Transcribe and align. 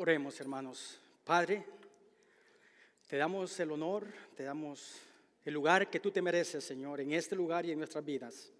Oremos, 0.00 0.38
hermanos. 0.38 1.00
Padre, 1.24 1.66
te 3.08 3.16
damos 3.16 3.58
el 3.58 3.72
honor, 3.72 4.06
te 4.36 4.44
damos 4.44 4.94
el 5.44 5.52
lugar 5.52 5.90
que 5.90 5.98
tú 5.98 6.12
te 6.12 6.22
mereces, 6.22 6.62
Señor, 6.62 7.00
en 7.00 7.10
este 7.10 7.34
lugar 7.34 7.66
y 7.66 7.72
en 7.72 7.78
nuestras 7.78 8.04
vidas. 8.04 8.52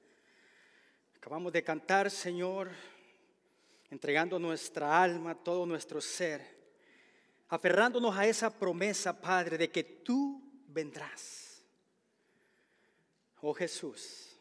Acabamos 1.17 1.53
de 1.53 1.63
cantar, 1.63 2.11
Señor, 2.11 2.71
entregando 3.89 4.37
nuestra 4.41 5.01
alma, 5.01 5.33
todo 5.33 5.65
nuestro 5.65 6.01
ser, 6.01 6.45
aferrándonos 7.51 8.17
a 8.17 8.27
esa 8.27 8.51
promesa, 8.51 9.21
Padre, 9.21 9.57
de 9.57 9.71
que 9.71 9.85
tú 9.85 10.43
vendrás. 10.67 11.63
Oh 13.43 13.55
Jesús, 13.55 14.37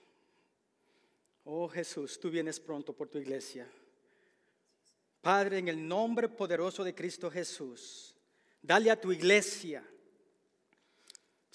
oh 1.46 1.70
Jesús, 1.70 2.20
tú 2.20 2.32
vienes 2.32 2.60
pronto 2.60 2.92
por 2.92 3.08
tu 3.08 3.20
iglesia. 3.20 3.70
Padre, 5.22 5.60
en 5.60 5.68
el 5.68 5.88
nombre 5.88 6.30
poderoso 6.30 6.84
de 6.84 6.96
Cristo 6.96 7.30
Jesús, 7.30 8.16
dale 8.62 8.92
a 8.92 9.00
tu 9.00 9.12
iglesia, 9.12 9.84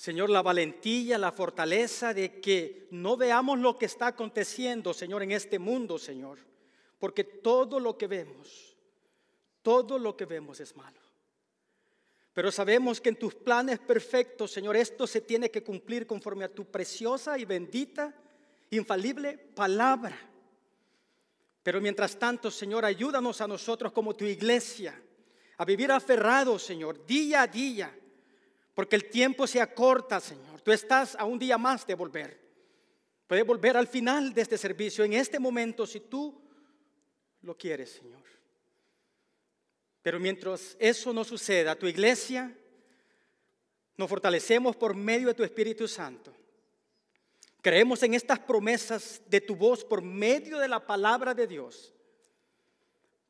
Señor, 0.02 0.30
la 0.30 0.42
valentía, 0.42 1.16
la 1.16 1.30
fortaleza 1.30 2.12
de 2.12 2.40
que 2.40 2.88
no 2.90 3.16
veamos 3.16 3.60
lo 3.60 3.78
que 3.78 3.86
está 3.86 4.08
aconteciendo, 4.08 4.92
Señor, 4.92 5.22
en 5.22 5.30
este 5.30 5.60
mundo, 5.60 5.96
Señor. 5.96 6.40
Porque 6.98 7.22
todo 7.22 7.78
lo 7.78 7.96
que 7.96 8.08
vemos, 8.08 8.76
todo 9.62 10.00
lo 10.00 10.16
que 10.16 10.24
vemos 10.24 10.58
es 10.58 10.74
malo. 10.74 10.98
Pero 12.32 12.50
sabemos 12.50 13.00
que 13.00 13.10
en 13.10 13.16
tus 13.16 13.34
planes 13.34 13.78
perfectos, 13.78 14.50
Señor, 14.50 14.76
esto 14.76 15.06
se 15.06 15.20
tiene 15.20 15.52
que 15.52 15.62
cumplir 15.62 16.06
conforme 16.06 16.44
a 16.44 16.52
tu 16.52 16.64
preciosa 16.64 17.38
y 17.38 17.44
bendita, 17.44 18.12
infalible 18.70 19.38
palabra. 19.38 20.31
Pero 21.62 21.80
mientras 21.80 22.18
tanto, 22.18 22.50
Señor, 22.50 22.84
ayúdanos 22.84 23.40
a 23.40 23.46
nosotros 23.46 23.92
como 23.92 24.14
tu 24.14 24.24
iglesia 24.24 25.00
a 25.58 25.64
vivir 25.64 25.92
aferrados, 25.92 26.62
Señor, 26.62 27.06
día 27.06 27.42
a 27.42 27.46
día, 27.46 27.96
porque 28.74 28.96
el 28.96 29.08
tiempo 29.08 29.46
se 29.46 29.60
acorta, 29.60 30.18
Señor. 30.18 30.60
Tú 30.60 30.72
estás 30.72 31.14
a 31.14 31.24
un 31.24 31.38
día 31.38 31.58
más 31.58 31.86
de 31.86 31.94
volver. 31.94 32.40
Puedes 33.26 33.46
volver 33.46 33.76
al 33.76 33.86
final 33.86 34.34
de 34.34 34.42
este 34.42 34.58
servicio, 34.58 35.04
en 35.04 35.12
este 35.12 35.38
momento, 35.38 35.86
si 35.86 36.00
tú 36.00 36.42
lo 37.42 37.56
quieres, 37.56 37.92
Señor. 37.92 38.22
Pero 40.02 40.18
mientras 40.18 40.76
eso 40.80 41.12
no 41.12 41.22
suceda, 41.22 41.76
tu 41.76 41.86
iglesia 41.86 42.52
nos 43.96 44.08
fortalecemos 44.08 44.74
por 44.74 44.96
medio 44.96 45.28
de 45.28 45.34
tu 45.34 45.44
Espíritu 45.44 45.86
Santo. 45.86 46.34
Creemos 47.62 48.02
en 48.02 48.14
estas 48.14 48.40
promesas 48.40 49.22
de 49.28 49.40
tu 49.40 49.54
voz 49.54 49.84
por 49.84 50.02
medio 50.02 50.58
de 50.58 50.66
la 50.66 50.84
palabra 50.84 51.32
de 51.32 51.46
Dios 51.46 51.94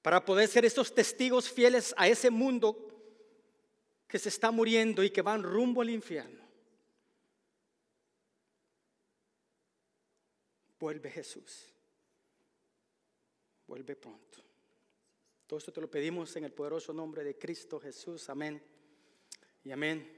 para 0.01 0.25
poder 0.25 0.49
ser 0.49 0.65
esos 0.65 0.95
testigos 0.95 1.51
fieles 1.51 1.95
a 1.99 2.09
ese 2.09 2.31
mundo 2.31 2.89
que 4.09 4.19
se 4.19 4.31
está 4.31 4.51
muriendo 4.51 5.05
y 5.05 5.11
que 5.11 5.21
van 5.21 5.43
rumbo 5.43 5.83
al 5.83 5.91
infierno. 5.91 6.43
Vuelve 10.81 11.11
Jesús. 11.11 11.67
Vuelve 13.67 13.95
pronto. 13.97 14.39
Todo 15.47 15.59
esto 15.59 15.73
te 15.75 15.81
lo 15.83 15.91
pedimos 15.91 16.35
en 16.37 16.45
el 16.45 16.53
poderoso 16.53 16.95
nombre 16.95 17.23
de 17.23 17.37
Cristo 17.37 17.79
Jesús. 17.79 18.31
Amén. 18.31 18.63
Y 19.63 19.71
amén. 19.73 20.11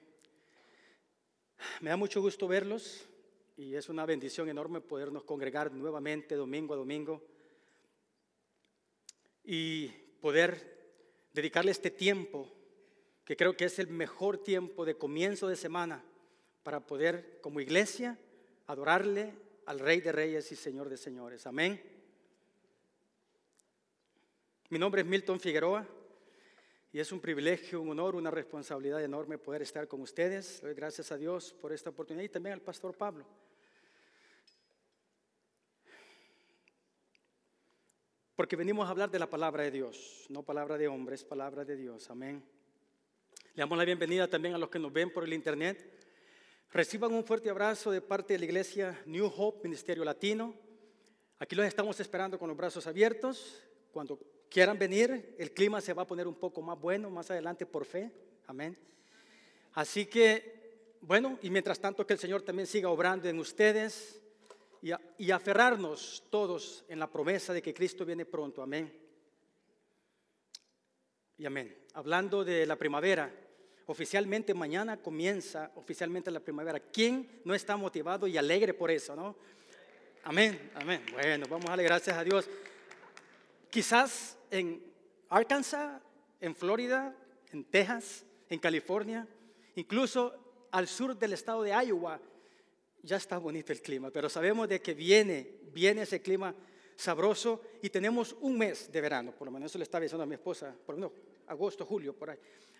Me 1.81 1.91
da 1.91 1.97
mucho 1.97 2.21
gusto 2.21 2.47
verlos 2.47 3.09
y 3.57 3.77
es 3.77 3.89
una 3.89 4.05
bendición 4.05 4.49
enorme 4.49 4.81
podernos 4.81 5.25
congregar 5.25 5.73
nuevamente 5.73 6.35
domingo 6.35 6.75
a 6.75 6.77
domingo 6.77 7.23
y 9.45 9.89
poder 10.21 10.75
dedicarle 11.33 11.71
este 11.71 11.91
tiempo, 11.91 12.51
que 13.25 13.37
creo 13.37 13.57
que 13.57 13.67
es 13.67 13.79
el 13.79 13.89
mejor 13.89 14.39
tiempo 14.39 14.85
de 14.85 14.97
comienzo 14.97 15.49
de 15.49 15.57
semana 15.57 16.05
para 16.63 16.85
poder 16.85 17.39
como 17.41 17.61
iglesia 17.61 18.19
adorarle 18.67 19.35
al 19.67 19.79
Rey 19.79 20.01
de 20.01 20.13
Reyes 20.13 20.51
y 20.51 20.57
Señor 20.57 20.89
de 20.89 20.97
Señores. 20.97 21.47
Amén. 21.47 21.81
Mi 24.71 24.79
nombre 24.79 25.03
es 25.03 25.07
Milton 25.07 25.39
Figueroa 25.39 25.87
y 26.93 26.99
es 26.99 27.13
un 27.13 27.21
privilegio, 27.21 27.81
un 27.81 27.91
honor, 27.91 28.17
una 28.17 28.31
responsabilidad 28.31 29.03
enorme 29.03 29.39
poder 29.39 29.63
estar 29.63 29.87
con 29.87 30.01
ustedes. 30.01 30.63
Gracias 30.75 31.13
a 31.13 31.17
Dios 31.17 31.53
por 31.53 31.73
esta 31.73 31.91
oportunidad 31.91 32.25
y 32.25 32.29
también 32.29 32.55
al 32.55 32.63
pastor 32.63 32.97
Pablo. 32.97 33.27
Porque 38.37 38.57
venimos 38.57 38.89
a 38.89 38.91
hablar 38.91 39.13
de 39.13 39.21
la 39.21 39.31
palabra 39.31 39.63
de 39.63 39.71
Dios, 39.71 40.27
no 40.29 40.43
palabra 40.43 40.77
de 40.77 40.89
hombres, 40.89 41.23
palabra 41.23 41.65
de 41.65 41.77
Dios. 41.77 42.11
Amén. 42.11 42.43
Le 43.55 43.61
damos 43.61 43.79
la 43.79 43.85
bienvenida 43.85 44.27
también 44.27 44.57
a 44.57 44.59
los 44.59 44.71
que 44.71 44.81
nos 44.81 44.93
ven 44.93 45.13
por 45.13 45.23
el 45.23 45.33
internet. 45.33 46.05
Reciban 46.73 47.13
un 47.13 47.23
fuerte 47.23 47.49
abrazo 47.49 47.93
de 47.93 48.01
parte 48.01 48.33
de 48.33 48.41
la 48.41 48.47
iglesia 48.47 49.01
New 49.07 49.27
Hope, 49.27 49.61
Ministerio 49.63 50.05
Latino. 50.05 50.53
Aquí 51.39 51.55
los 51.55 51.65
estamos 51.65 52.01
esperando 52.01 52.37
con 52.37 52.49
los 52.49 52.57
brazos 52.57 52.89
abiertos. 52.89 53.63
Cuando 53.93 54.19
quieran 54.51 54.81
venir, 54.81 55.37
el 55.39 55.53
clima 55.53 55.81
se 55.81 55.93
va 55.93 56.03
a 56.03 56.07
poner 56.07 56.27
un 56.27 56.35
poco 56.35 56.61
más 56.61 56.81
bueno 56.81 57.11
más 57.11 57.31
adelante 57.31 57.67
por 57.67 57.85
fe. 57.85 58.11
Amén. 58.49 58.77
Así 59.75 60.07
que, 60.07 60.97
bueno, 61.03 61.39
y 61.41 61.51
mientras 61.51 61.79
tanto 61.79 62.05
que 62.05 62.15
el 62.15 62.19
Señor 62.19 62.43
también 62.43 62.67
siga 62.67 62.89
obrando 62.89 63.29
en 63.29 63.39
ustedes 63.39 64.24
y, 65.17 65.31
aferrarnos 65.31 66.25
todos 66.29 66.85
en 66.89 66.99
la 66.99 67.11
promesa 67.11 67.55
de 67.55 67.63
que 67.63 67.73
Cristo 67.73 68.05
viene 68.05 68.27
pronto. 68.27 68.63
Amén. 68.63 68.93
Y 71.39 71.47
amén. 71.47 71.75
Hablando 71.95 72.45
de 72.45 72.67
la 72.67 72.77
primavera, 72.77 73.33
oficialmente 73.87 74.53
mañana 74.53 74.99
comienza 74.99 75.71
oficialmente 75.77 76.31
la 76.31 76.41
primavera. 76.41 76.79
¿Quién 76.81 77.41
no 77.47 77.55
está 77.55 77.79
motivado 77.79 78.27
y 78.27 78.37
alegre 78.37 78.75
por 78.75 78.91
eso, 78.91 79.17
no? 79.17 79.37
Amén, 80.25 80.71
amén. 80.75 81.03
Bueno, 81.13 81.47
vamos 81.49 81.65
a 81.67 81.71
darle 81.71 81.85
gracias 81.85 82.17
a 82.19 82.23
Dios. 82.23 82.47
Quizás 83.71 84.37
en 84.51 84.85
Arkansas, 85.31 86.03
en 86.43 86.55
Florida, 86.55 87.17
en 87.53 87.65
Texas, 87.65 88.27
en 88.51 88.59
California, 88.59 89.27
incluso 89.77 90.69
al 90.71 90.89
sur 90.89 91.17
del 91.17 91.33
estado 91.33 91.63
de 91.63 91.71
Iowa, 91.71 92.21
ya 93.05 93.19
está 93.19 93.39
bonito 93.39 93.73
el 93.73 93.83
clima, 93.83 94.11
pero 94.11 94.29
sabemos 94.29 94.69
de 94.69 94.81
que 94.81 94.95
viene, 94.95 95.57
viene 95.73 96.03
ese 96.03 96.23
clima 96.23 96.55
sabroso 96.97 97.61
y 97.83 97.91
tenemos 97.91 98.35
un 98.41 98.57
mes 98.57 98.91
de 98.91 99.01
verano, 99.01 99.33
por 99.33 99.47
lo 99.47 99.53
menos 99.53 99.71
eso 99.71 99.79
le 99.79 99.85
estaba 99.85 100.03
diciendo 100.03 100.23
a 100.23 100.27
mi 100.27 100.35
esposa, 100.35 100.75
por 100.87 100.95
lo 100.95 101.01
menos 101.01 101.13
agosto, 101.49 101.85
julio, 101.85 102.15
por 102.15 102.31
ahí. 102.31 102.39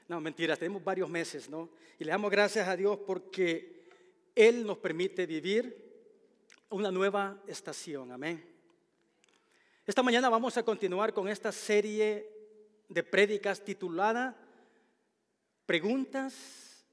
No, 0.09 0.21
mentira, 0.21 0.57
tenemos 0.57 0.83
varios 0.83 1.09
meses, 1.09 1.49
¿no? 1.49 1.71
Y 1.99 2.05
le 2.05 2.11
damos 2.11 2.31
gracias 2.31 2.67
a 2.67 2.77
Dios 2.77 2.99
porque 3.07 3.85
Él 4.35 4.67
nos 4.67 4.79
permite 4.79 5.27
vivir 5.27 5.85
una 6.71 6.91
nueva 6.91 7.43
estación, 7.47 8.11
amén. 8.11 8.45
Esta 9.87 10.03
mañana 10.03 10.31
vamos 10.31 10.57
a 10.57 10.63
continuar 10.63 11.13
con 11.13 11.29
esta 11.29 11.53
serie 11.53 12.31
de 12.89 13.03
prédicas 13.03 13.63
titulada 13.63 14.41
Preguntas 15.67 16.85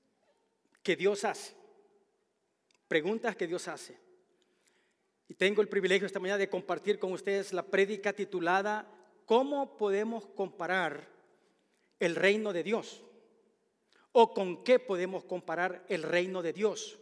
que 0.84 0.96
Dios 0.96 1.24
hace 1.24 1.61
preguntas 2.92 3.38
que 3.38 3.48
Dios 3.48 3.70
hace. 3.70 3.98
Y 5.30 5.34
tengo 5.36 5.62
el 5.62 5.70
privilegio 5.70 6.06
esta 6.06 6.20
mañana 6.20 6.38
de 6.38 6.50
compartir 6.50 7.00
con 7.00 7.14
ustedes 7.14 7.54
la 7.54 7.64
prédica 7.64 8.12
titulada 8.12 8.86
¿Cómo 9.26 9.78
podemos 9.78 10.28
comparar 10.36 11.08
el 12.02 12.18
reino 12.18 12.52
de 12.52 12.64
Dios? 12.64 13.02
¿O 14.12 14.34
con 14.34 14.66
qué 14.66 14.78
podemos 14.78 15.24
comparar 15.24 15.86
el 15.88 16.04
reino 16.04 16.42
de 16.42 16.52
Dios? 16.52 17.00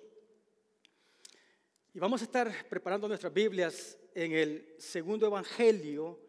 Y 1.95 1.97
vamos 1.97 2.21
a 2.21 2.25
estar 2.25 2.53
preparando 2.69 3.07
nuestras 3.07 3.33
Biblias 3.33 3.97
en 4.13 4.33
el 4.33 4.75
segundo 4.77 5.25
evangelio 5.25 6.19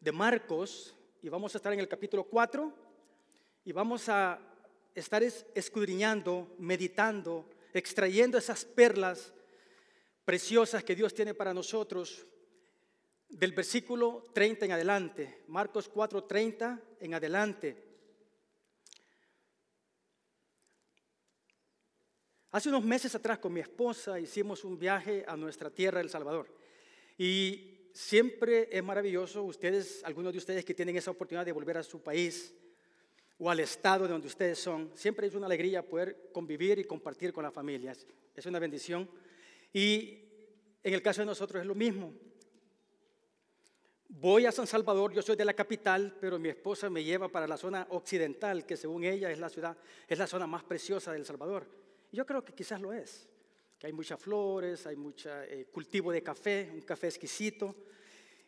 de 0.00 0.10
Marcos 0.10 0.92
y 1.22 1.28
vamos 1.28 1.54
a 1.54 1.58
estar 1.58 1.72
en 1.72 1.78
el 1.78 1.86
capítulo 1.86 2.24
4 2.24 2.72
y 3.64 3.70
vamos 3.70 4.08
a 4.08 4.40
estar 4.92 5.22
escudriñando, 5.22 6.56
meditando 6.58 7.48
extrayendo 7.72 8.38
esas 8.38 8.64
perlas 8.64 9.32
preciosas 10.24 10.84
que 10.84 10.94
Dios 10.94 11.14
tiene 11.14 11.34
para 11.34 11.54
nosotros 11.54 12.26
del 13.28 13.52
versículo 13.52 14.26
30 14.32 14.66
en 14.66 14.72
adelante, 14.72 15.44
Marcos 15.48 15.88
4, 15.88 16.24
30 16.24 16.82
en 17.00 17.14
adelante. 17.14 17.84
Hace 22.50 22.70
unos 22.70 22.84
meses 22.84 23.14
atrás 23.14 23.38
con 23.38 23.52
mi 23.52 23.60
esposa 23.60 24.18
hicimos 24.18 24.64
un 24.64 24.78
viaje 24.78 25.24
a 25.28 25.36
nuestra 25.36 25.70
tierra, 25.70 26.00
El 26.00 26.08
Salvador. 26.08 26.48
Y 27.18 27.90
siempre 27.92 28.68
es 28.70 28.82
maravilloso, 28.82 29.42
ustedes, 29.42 30.02
algunos 30.04 30.32
de 30.32 30.38
ustedes 30.38 30.64
que 30.64 30.74
tienen 30.74 30.96
esa 30.96 31.10
oportunidad 31.10 31.44
de 31.44 31.52
volver 31.52 31.76
a 31.76 31.82
su 31.82 32.02
país, 32.02 32.54
o 33.38 33.50
al 33.50 33.60
estado 33.60 34.04
de 34.04 34.12
donde 34.12 34.26
ustedes 34.26 34.58
son. 34.58 34.90
Siempre 34.94 35.26
es 35.26 35.34
una 35.34 35.46
alegría 35.46 35.82
poder 35.82 36.30
convivir 36.32 36.78
y 36.78 36.84
compartir 36.84 37.32
con 37.32 37.44
las 37.44 37.54
familias. 37.54 38.06
Es 38.34 38.46
una 38.46 38.58
bendición. 38.58 39.08
Y 39.72 40.18
en 40.82 40.94
el 40.94 41.02
caso 41.02 41.22
de 41.22 41.26
nosotros 41.26 41.60
es 41.60 41.66
lo 41.66 41.74
mismo. 41.74 42.12
Voy 44.10 44.46
a 44.46 44.52
San 44.52 44.66
Salvador, 44.66 45.12
yo 45.12 45.20
soy 45.20 45.36
de 45.36 45.44
la 45.44 45.52
capital, 45.52 46.16
pero 46.18 46.38
mi 46.38 46.48
esposa 46.48 46.88
me 46.88 47.04
lleva 47.04 47.28
para 47.28 47.46
la 47.46 47.58
zona 47.58 47.86
occidental, 47.90 48.64
que 48.64 48.76
según 48.76 49.04
ella 49.04 49.30
es 49.30 49.38
la 49.38 49.50
ciudad, 49.50 49.76
es 50.08 50.18
la 50.18 50.26
zona 50.26 50.46
más 50.46 50.64
preciosa 50.64 51.12
del 51.12 51.26
Salvador. 51.26 51.66
yo 52.10 52.24
creo 52.24 52.42
que 52.42 52.54
quizás 52.54 52.80
lo 52.80 52.92
es, 52.92 53.28
que 53.78 53.86
hay 53.86 53.92
muchas 53.92 54.18
flores, 54.18 54.86
hay 54.86 54.96
mucho 54.96 55.30
eh, 55.42 55.66
cultivo 55.70 56.10
de 56.10 56.22
café, 56.22 56.70
un 56.72 56.80
café 56.80 57.08
exquisito. 57.08 57.76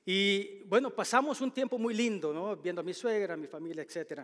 Y 0.06 0.62
bueno, 0.64 0.90
pasamos 0.90 1.42
un 1.42 1.52
tiempo 1.52 1.78
muy 1.78 1.92
lindo, 1.92 2.32
¿no? 2.32 2.56
Viendo 2.56 2.80
a 2.80 2.84
mi 2.84 2.94
suegra, 2.94 3.34
a 3.34 3.36
mi 3.36 3.46
familia, 3.46 3.82
etc. 3.82 4.22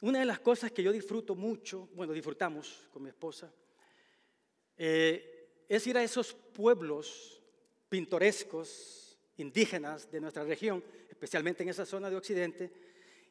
Una 0.00 0.20
de 0.20 0.26
las 0.26 0.38
cosas 0.38 0.70
que 0.70 0.82
yo 0.82 0.92
disfruto 0.92 1.34
mucho, 1.34 1.88
bueno, 1.94 2.12
disfrutamos 2.12 2.88
con 2.92 3.02
mi 3.02 3.08
esposa, 3.08 3.52
eh, 4.76 5.64
es 5.68 5.86
ir 5.88 5.98
a 5.98 6.04
esos 6.04 6.32
pueblos 6.32 7.42
pintorescos, 7.88 9.18
indígenas 9.38 10.10
de 10.10 10.20
nuestra 10.20 10.44
región, 10.44 10.84
especialmente 11.08 11.62
en 11.62 11.70
esa 11.70 11.84
zona 11.84 12.10
de 12.10 12.16
Occidente, 12.16 12.70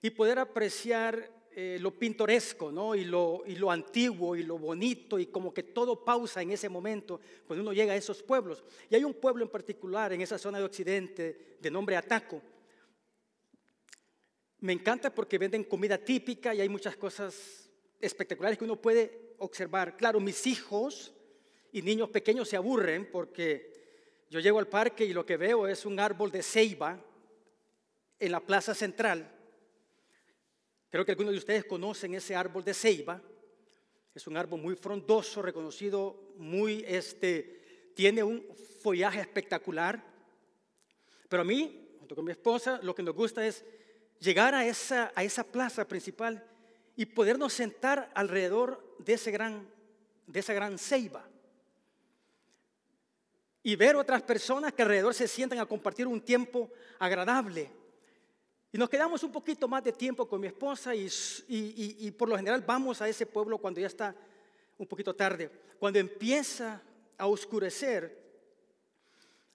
y 0.02 0.10
poder 0.10 0.40
apreciar 0.40 1.48
eh, 1.52 1.78
lo 1.80 1.92
pintoresco, 1.92 2.72
¿no? 2.72 2.96
Y 2.96 3.06
lo, 3.06 3.44
y 3.46 3.56
lo 3.56 3.72
antiguo 3.72 4.36
y 4.36 4.44
lo 4.44 4.58
bonito, 4.58 5.18
y 5.18 5.28
como 5.28 5.54
que 5.54 5.64
todo 5.64 6.04
pausa 6.04 6.42
en 6.42 6.52
ese 6.52 6.70
momento 6.70 7.20
cuando 7.46 7.64
uno 7.64 7.74
llega 7.74 7.94
a 7.94 7.98
esos 7.98 8.22
pueblos. 8.22 8.64
Y 8.90 8.96
hay 8.96 9.04
un 9.04 9.14
pueblo 9.14 9.44
en 9.44 9.50
particular 9.50 10.12
en 10.12 10.22
esa 10.22 10.38
zona 10.38 10.60
de 10.60 10.66
Occidente 10.66 11.58
de 11.60 11.72
nombre 11.72 11.96
Ataco. 11.96 12.42
Me 14.60 14.74
encanta 14.74 15.14
porque 15.14 15.38
venden 15.38 15.64
comida 15.64 16.00
típica 16.00 16.54
y 16.56 16.62
hay 16.62 16.70
muchas 16.70 16.96
cosas 16.96 17.70
espectaculares 18.00 18.58
que 18.58 18.64
uno 18.64 18.82
puede 18.82 19.36
observar. 19.38 19.96
Claro, 19.96 20.20
mis 20.20 20.48
hijos 20.48 21.14
y 21.72 21.84
niños 21.84 22.10
pequeños 22.10 22.50
se 22.50 22.58
aburren 22.58 23.10
porque 23.12 24.26
yo 24.30 24.40
llego 24.40 24.58
al 24.58 24.68
parque 24.68 25.06
y 25.06 25.14
lo 25.14 25.26
que 25.26 25.38
veo 25.38 25.68
es 25.68 25.86
un 25.86 26.00
árbol 26.00 26.32
de 26.32 26.42
ceiba 26.42 27.00
en 28.20 28.32
la 28.32 28.40
plaza 28.40 28.74
central. 28.74 29.32
Creo 30.90 31.06
que 31.06 31.12
algunos 31.12 31.34
de 31.34 31.40
ustedes 31.40 31.66
conocen 31.66 32.16
ese 32.16 32.36
árbol 32.36 32.64
de 32.64 32.74
ceiba. 32.74 33.22
Es 34.16 34.26
un 34.26 34.38
árbol 34.38 34.60
muy 34.60 34.76
frondoso, 34.76 35.44
reconocido, 35.44 36.34
muy 36.38 36.84
este, 36.88 37.92
tiene 37.94 38.24
un 38.24 38.44
follaje 38.82 39.20
espectacular. 39.20 40.04
Pero 41.30 41.42
a 41.44 41.46
mí, 41.46 41.90
junto 42.00 42.16
con 42.16 42.26
mi 42.26 42.32
esposa, 42.32 42.80
lo 42.82 42.96
que 42.96 43.04
nos 43.04 43.14
gusta 43.14 43.46
es 43.46 43.64
llegar 44.20 44.56
a 44.56 44.66
esa, 44.66 45.12
a 45.16 45.24
esa 45.24 45.44
plaza 45.44 45.88
principal 45.88 46.44
y 46.96 47.06
podernos 47.06 47.54
sentar 47.54 48.10
alrededor 48.14 48.96
de, 49.00 49.14
ese 49.14 49.32
gran, 49.32 49.68
de 50.26 50.40
esa 50.40 50.54
gran 50.54 50.78
ceiba 50.78 51.26
y 53.68 53.76
ver 53.76 53.98
otras 53.98 54.22
personas 54.22 54.72
que 54.72 54.82
alrededor 54.82 55.14
se 55.14 55.28
sientan 55.28 55.60
a 55.60 55.66
compartir 55.66 56.08
un 56.08 56.22
tiempo 56.22 56.72
agradable. 57.00 57.70
Y 58.72 58.78
nos 58.78 58.90
quedamos 58.90 59.24
un 59.24 59.32
poquito 59.34 59.68
más 59.68 59.84
de 59.84 59.92
tiempo 59.92 60.26
con 60.26 60.40
mi 60.40 60.48
esposa 60.48 60.96
y, 60.96 61.10
y, 61.50 62.12
por 62.12 62.30
lo 62.30 62.38
general 62.38 62.64
vamos 62.66 63.02
a 63.02 63.10
ese 63.10 63.26
pueblo 63.26 63.58
cuando 63.58 63.82
ya 63.82 63.88
está 63.88 64.16
un 64.78 64.88
poquito 64.88 65.14
tarde. 65.14 65.52
Cuando 65.80 66.00
empieza 66.00 66.82
a 67.18 67.28
oscurecer, 67.28 68.18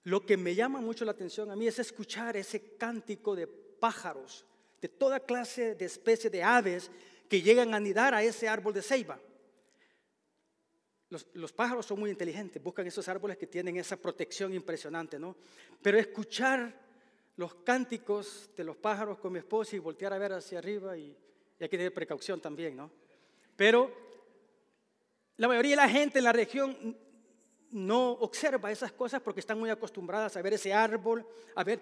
lo 0.03 0.23
que 0.23 0.37
me 0.37 0.53
llama 0.53 0.79
mucho 0.79 1.05
la 1.05 1.11
atención 1.11 1.49
a 1.49 1.55
mí 1.55 1.65
es 1.65 1.79
escuchar 1.79 2.37
ese 2.37 2.75
cántico 2.77 3.35
de 3.35 3.47
pájaros, 3.47 4.45
de 4.83 4.89
toda 4.89 5.21
clase 5.21 5.75
de 5.75 5.85
especies 5.85 6.29
de 6.29 6.43
aves 6.43 6.91
que 7.29 7.41
llegan 7.41 7.73
a 7.73 7.77
anidar 7.77 8.13
a 8.13 8.21
ese 8.21 8.49
árbol 8.49 8.73
de 8.73 8.81
ceiba. 8.81 9.17
Los, 11.07 11.53
pájaros 11.53 11.85
son 11.85 12.01
muy 12.01 12.09
inteligentes, 12.09 12.61
buscan 12.61 12.85
esos 12.85 13.07
árboles 13.07 13.37
que 13.37 13.47
tienen 13.47 13.77
esa 13.77 13.95
protección 13.95 14.53
impresionante, 14.53 15.17
¿no? 15.17 15.37
Pero 15.81 15.97
escuchar 15.97 16.77
los 17.37 17.55
cánticos 17.55 18.49
de 18.57 18.65
los 18.65 18.75
pájaros 18.75 19.19
con 19.19 19.31
mi 19.31 19.39
esposa 19.39 19.77
y 19.77 19.79
voltear 19.79 20.11
a 20.11 20.17
ver 20.17 20.33
hacia 20.33 20.59
arriba 20.59 20.97
y, 20.97 21.15
hay 21.61 21.69
que 21.69 21.77
tener 21.77 21.93
precaución 21.93 22.41
también, 22.41 22.75
¿no? 22.75 22.91
Pero 23.55 23.89
la 25.37 25.47
mayoría 25.47 25.77
de 25.77 25.81
la 25.83 25.87
gente 25.87 26.17
en 26.17 26.25
la 26.25 26.33
región 26.33 26.97
no 27.71 28.11
observa 28.11 28.69
esas 28.69 28.91
cosas 28.91 29.21
porque 29.21 29.39
están 29.39 29.57
muy 29.57 29.69
acostumbradas 29.69 30.35
a 30.35 30.41
ver 30.41 30.53
ese 30.53 30.73
árbol, 30.73 31.25
a 31.55 31.63
ver, 31.63 31.79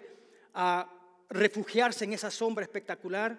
a 0.54 1.01
refugiarse 1.32 2.04
en 2.04 2.12
esa 2.12 2.30
sombra 2.30 2.64
espectacular 2.64 3.36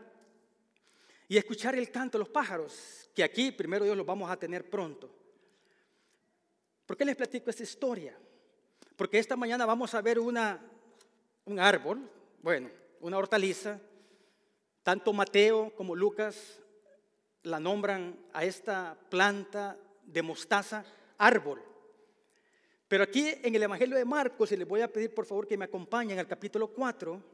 y 1.27 1.37
escuchar 1.37 1.75
el 1.75 1.91
canto 1.91 2.17
de 2.17 2.23
los 2.23 2.29
pájaros, 2.29 3.09
que 3.15 3.23
aquí 3.23 3.51
primero 3.51 3.85
Dios 3.85 3.95
los 3.95 4.05
vamos 4.05 4.29
a 4.29 4.37
tener 4.37 4.69
pronto. 4.69 5.09
¿Por 6.85 6.97
qué 6.97 7.05
les 7.05 7.15
platico 7.15 7.49
esta 7.49 7.63
historia? 7.63 8.17
Porque 8.95 9.19
esta 9.19 9.35
mañana 9.35 9.65
vamos 9.65 9.93
a 9.93 10.01
ver 10.01 10.19
una, 10.19 10.59
un 11.45 11.59
árbol, 11.59 12.09
bueno, 12.41 12.69
una 13.01 13.17
hortaliza. 13.17 13.79
Tanto 14.83 15.13
Mateo 15.13 15.73
como 15.75 15.95
Lucas 15.95 16.59
la 17.43 17.59
nombran 17.59 18.17
a 18.33 18.43
esta 18.43 18.97
planta 19.09 19.77
de 20.03 20.21
mostaza 20.21 20.85
árbol. 21.17 21.63
Pero 22.87 23.05
aquí 23.05 23.33
en 23.41 23.55
el 23.55 23.63
Evangelio 23.63 23.97
de 23.97 24.05
Marcos, 24.05 24.51
y 24.51 24.57
les 24.57 24.67
voy 24.67 24.81
a 24.81 24.91
pedir 24.91 25.13
por 25.13 25.25
favor 25.25 25.47
que 25.47 25.57
me 25.57 25.65
acompañen 25.65 26.19
al 26.19 26.27
capítulo 26.27 26.67
4, 26.67 27.32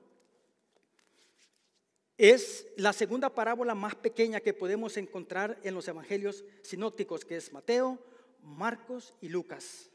es 2.19 2.67
la 2.75 2.91
segunda 2.91 3.33
parábola 3.33 3.73
más 3.73 3.95
pequeña 3.95 4.41
que 4.41 4.53
podemos 4.53 4.97
encontrar 4.97 5.57
en 5.63 5.73
los 5.73 5.87
evangelios 5.87 6.43
sinópticos, 6.63 7.23
que 7.23 7.37
es 7.37 7.53
Mateo, 7.53 7.97
Marcos 8.43 9.13
y 9.21 9.29
Lucas. 9.29 9.89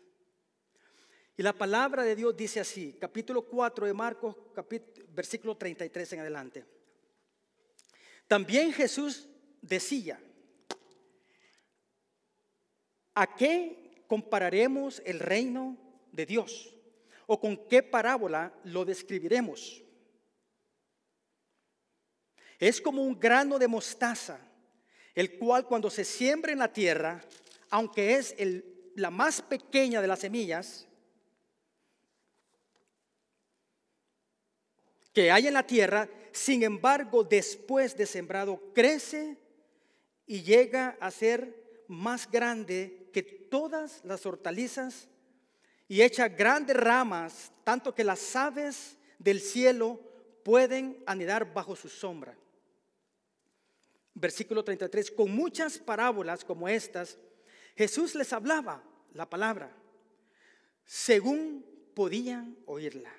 Y 1.37 1.43
la 1.43 1.53
palabra 1.53 2.03
de 2.03 2.17
Dios 2.17 2.35
dice 2.35 2.61
así, 2.61 2.97
capítulo 2.99 3.43
4 3.43 3.87
de 3.87 3.93
Marcos, 3.93 4.37
versículo 5.15 5.55
33 5.59 6.15
en 6.15 6.21
adelante. 6.21 6.65
También 8.27 8.73
Jesús 8.73 9.29
decía, 9.61 10.19
¿a 13.15 13.37
qué 13.37 14.03
compararemos 14.07 15.03
el 15.05 15.21
reino 15.21 15.77
de 16.11 16.25
Dios? 16.25 16.75
¿O 17.27 17.39
con 17.39 17.69
qué 17.69 17.83
parábola 17.83 18.55
lo 18.65 18.87
describiremos? 18.87 19.84
Es 22.59 22.81
como 22.81 23.03
un 23.03 23.19
grano 23.19 23.59
de 23.59 23.69
mostaza, 23.69 24.39
el 25.15 25.39
cual 25.39 25.67
cuando 25.67 25.91
se 25.91 26.05
siembra 26.05 26.53
en 26.53 26.59
la 26.59 26.73
tierra, 26.73 27.23
aunque 27.71 28.17
es 28.17 28.35
la 28.95 29.11
más 29.11 29.43
pequeña 29.43 30.01
de 30.01 30.09
las 30.09 30.21
semillas 30.21 30.87
que 35.13 35.31
hay 35.31 35.47
en 35.47 35.55
la 35.55 35.67
tierra, 35.67 36.09
sin 36.33 36.65
embargo, 36.65 37.23
después 37.23 37.97
de 37.97 38.05
sembrado, 38.05 38.61
crece 38.75 39.39
y 40.27 40.43
llega 40.43 40.97
a 41.01 41.11
ser 41.13 41.85
más 41.87 42.29
grande 42.29 43.09
que 43.13 43.23
todas 43.23 44.01
las 44.05 44.27
hortalizas 44.27 45.07
y 45.87 46.03
echa 46.03 46.29
grandes 46.29 46.77
ramas, 46.77 47.53
tanto 47.63 47.95
que 47.95 48.03
las 48.03 48.35
aves 48.35 48.97
del 49.19 49.41
cielo 49.41 50.01
pueden 50.43 51.03
anidar 51.07 51.55
bajo 51.55 51.77
su 51.77 51.89
sombra. 51.89 52.37
Versículo 54.15 54.63
33, 54.63 55.11
con 55.11 55.31
muchas 55.31 55.79
parábolas 55.79 56.45
como 56.45 56.69
estas, 56.69 57.19
Jesús 57.77 58.15
les 58.15 58.33
hablaba 58.33 58.83
la 59.13 59.29
palabra 59.29 59.77
según 60.85 61.65
podían 61.95 62.57
oírla. 62.67 63.13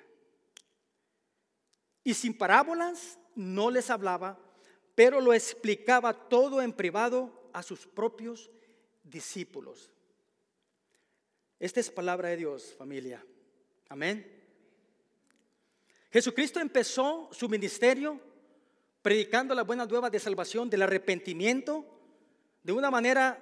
Y 2.04 2.14
sin 2.14 2.36
parábolas 2.36 3.18
no 3.34 3.70
les 3.70 3.90
hablaba, 3.90 4.38
pero 4.94 5.20
lo 5.20 5.34
explicaba 5.34 6.28
todo 6.28 6.62
en 6.62 6.72
privado 6.72 7.50
a 7.52 7.62
sus 7.62 7.86
propios 7.86 8.50
discípulos. 9.02 9.90
Esta 11.58 11.80
es 11.80 11.90
palabra 11.90 12.28
de 12.28 12.36
Dios, 12.36 12.74
familia. 12.78 13.24
Amén. 13.88 14.32
Jesucristo 16.10 16.60
empezó 16.60 17.28
su 17.32 17.48
ministerio 17.48 18.20
predicando 19.06 19.54
la 19.54 19.62
buena 19.62 19.86
nueva 19.86 20.10
de 20.10 20.18
salvación, 20.18 20.68
del 20.68 20.82
arrepentimiento, 20.82 21.84
de 22.60 22.72
una 22.72 22.90
manera 22.90 23.38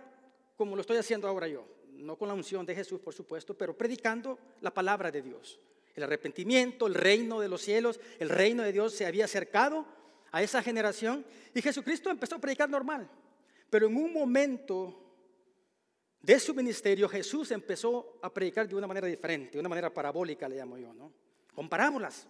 como 0.57 0.77
lo 0.77 0.83
estoy 0.83 0.99
haciendo 0.99 1.27
ahora 1.27 1.49
yo, 1.49 1.67
no 1.93 2.19
con 2.19 2.29
la 2.29 2.35
unción 2.35 2.67
de 2.67 2.75
Jesús, 2.75 3.01
por 3.01 3.15
supuesto, 3.15 3.57
pero 3.57 3.75
predicando 3.75 4.39
la 4.61 4.75
palabra 4.75 5.11
de 5.11 5.23
Dios. 5.23 5.59
El 5.95 6.03
arrepentimiento, 6.03 6.87
el 6.87 6.95
reino 6.95 7.41
de 7.41 7.49
los 7.49 7.63
cielos, 7.63 7.99
el 8.19 8.29
reino 8.29 8.63
de 8.63 8.73
Dios 8.75 8.93
se 8.93 9.07
había 9.07 9.25
acercado 9.25 9.87
a 10.33 10.43
esa 10.43 10.63
generación 10.63 11.25
y 11.55 11.63
Jesucristo 11.63 12.11
empezó 12.11 12.35
a 12.35 12.41
predicar 12.41 12.69
normal. 12.69 13.09
Pero 13.71 13.87
en 13.87 13.97
un 13.97 14.13
momento 14.13 15.01
de 16.21 16.39
su 16.41 16.53
ministerio, 16.53 17.09
Jesús 17.09 17.51
empezó 17.53 18.19
a 18.21 18.29
predicar 18.29 18.69
de 18.69 18.77
una 18.77 18.87
manera 18.87 19.07
diferente, 19.07 19.53
de 19.53 19.61
una 19.61 19.71
manera 19.71 19.89
parabólica, 19.89 20.47
le 20.47 20.57
llamo 20.57 20.77
yo, 20.77 20.93
¿no? 20.93 21.11
Con 21.55 21.71
parábolas. 21.71 22.27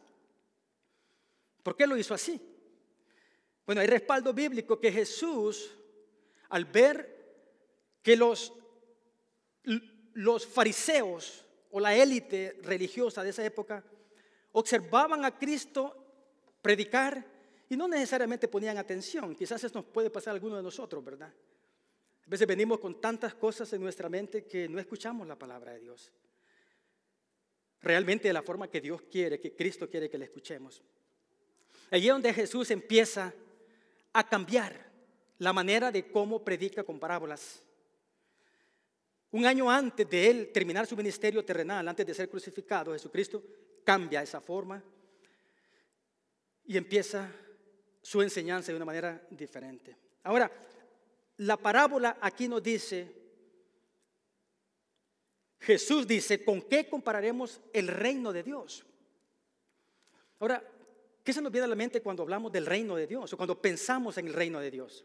¿Por 1.64 1.74
qué 1.74 1.84
lo 1.84 1.96
hizo 1.96 2.14
así? 2.14 2.53
Bueno, 3.66 3.80
hay 3.80 3.86
respaldo 3.86 4.32
bíblico 4.32 4.78
que 4.78 4.92
Jesús, 4.92 5.74
al 6.50 6.66
ver 6.66 7.14
que 8.02 8.16
los, 8.16 8.52
los 10.12 10.46
fariseos 10.46 11.44
o 11.70 11.80
la 11.80 11.96
élite 11.96 12.58
religiosa 12.62 13.22
de 13.22 13.30
esa 13.30 13.44
época 13.44 13.82
observaban 14.52 15.24
a 15.24 15.36
Cristo 15.36 16.04
predicar 16.60 17.24
y 17.68 17.76
no 17.76 17.88
necesariamente 17.88 18.48
ponían 18.48 18.78
atención. 18.78 19.34
Quizás 19.34 19.64
eso 19.64 19.78
nos 19.78 19.86
puede 19.86 20.10
pasar 20.10 20.32
a 20.32 20.34
alguno 20.34 20.56
de 20.56 20.62
nosotros, 20.62 21.02
¿verdad? 21.04 21.32
A 22.26 22.30
veces 22.30 22.46
venimos 22.46 22.78
con 22.78 23.00
tantas 23.00 23.34
cosas 23.34 23.72
en 23.72 23.82
nuestra 23.82 24.08
mente 24.08 24.44
que 24.44 24.68
no 24.68 24.78
escuchamos 24.78 25.26
la 25.26 25.38
palabra 25.38 25.72
de 25.72 25.80
Dios. 25.80 26.12
Realmente 27.80 28.28
de 28.28 28.34
la 28.34 28.42
forma 28.42 28.68
que 28.68 28.80
Dios 28.80 29.02
quiere, 29.10 29.40
que 29.40 29.54
Cristo 29.54 29.88
quiere 29.90 30.08
que 30.08 30.18
le 30.18 30.26
escuchemos. 30.26 30.82
Allí 31.90 32.06
es 32.06 32.12
donde 32.12 32.32
Jesús 32.32 32.70
empieza 32.70 33.34
a 34.14 34.26
cambiar 34.26 34.90
la 35.38 35.52
manera 35.52 35.92
de 35.92 36.10
cómo 36.10 36.42
predica 36.42 36.82
con 36.82 36.98
parábolas. 36.98 37.62
Un 39.32 39.44
año 39.44 39.70
antes 39.70 40.08
de 40.08 40.30
él 40.30 40.52
terminar 40.52 40.86
su 40.86 40.96
ministerio 40.96 41.44
terrenal, 41.44 41.86
antes 41.86 42.06
de 42.06 42.14
ser 42.14 42.30
crucificado, 42.30 42.92
Jesucristo 42.92 43.42
cambia 43.84 44.22
esa 44.22 44.40
forma 44.40 44.82
y 46.64 46.76
empieza 46.76 47.30
su 48.00 48.22
enseñanza 48.22 48.70
de 48.70 48.76
una 48.76 48.84
manera 48.84 49.26
diferente. 49.30 49.96
Ahora, 50.22 50.50
la 51.38 51.56
parábola 51.56 52.16
aquí 52.20 52.46
nos 52.46 52.62
dice, 52.62 53.12
Jesús 55.58 56.06
dice, 56.06 56.44
¿con 56.44 56.62
qué 56.62 56.88
compararemos 56.88 57.60
el 57.72 57.88
reino 57.88 58.32
de 58.32 58.44
Dios? 58.44 58.86
Ahora, 60.38 60.62
¿qué 61.24 61.32
se 61.32 61.42
nos 61.42 61.50
viene 61.50 61.64
a 61.64 61.68
la 61.68 61.74
mente 61.74 62.00
cuando 62.00 62.22
hablamos 62.22 62.52
del 62.52 62.66
reino 62.66 62.94
de 62.94 63.08
Dios 63.08 63.32
o 63.32 63.36
cuando 63.36 63.60
pensamos 63.60 64.16
en 64.18 64.28
el 64.28 64.34
reino 64.34 64.60
de 64.60 64.70
Dios? 64.70 65.04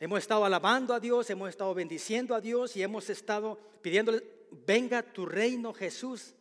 Hemos 0.00 0.18
estado 0.18 0.44
alabando 0.44 0.94
a 0.94 0.98
Dios, 0.98 1.30
hemos 1.30 1.48
estado 1.48 1.72
bendiciendo 1.74 2.34
a 2.34 2.40
Dios 2.40 2.76
y 2.76 2.82
hemos 2.82 3.08
estado 3.08 3.56
pidiéndole, 3.80 4.20
venga 4.66 5.02
tu 5.02 5.26
reino 5.26 5.72
Jesús, 5.72 6.34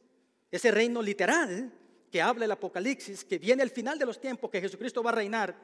ese 0.49 0.71
reino 0.71 1.01
literal 1.01 1.71
que 2.09 2.21
habla 2.21 2.45
el 2.45 2.51
Apocalipsis, 2.51 3.23
que 3.23 3.37
viene 3.37 3.61
al 3.61 3.69
final 3.69 3.99
de 3.99 4.05
los 4.05 4.19
tiempos, 4.19 4.49
que 4.49 4.61
Jesucristo 4.61 5.03
va 5.03 5.11
a 5.11 5.15
reinar 5.15 5.55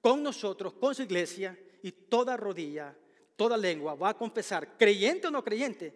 con 0.00 0.22
nosotros, 0.22 0.74
con 0.74 0.94
su 0.94 1.02
iglesia, 1.02 1.56
y 1.84 1.92
toda 1.92 2.36
rodilla, 2.36 2.96
toda 3.36 3.56
lengua 3.56 3.94
va 3.94 4.08
a 4.08 4.16
confesar, 4.16 4.76
creyente 4.78 5.26
o 5.26 5.30
no 5.30 5.44
creyente, 5.44 5.92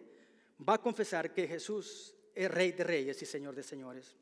va 0.67 0.75
a 0.75 0.81
confesar 0.81 1.33
que 1.33 1.47
Jesús 1.47 2.15
es 2.35 2.49
Rey 2.49 2.71
de 2.71 2.83
Reyes 2.83 3.21
y 3.21 3.25
Señor 3.25 3.55
de 3.55 3.63
Señores. 3.63 4.15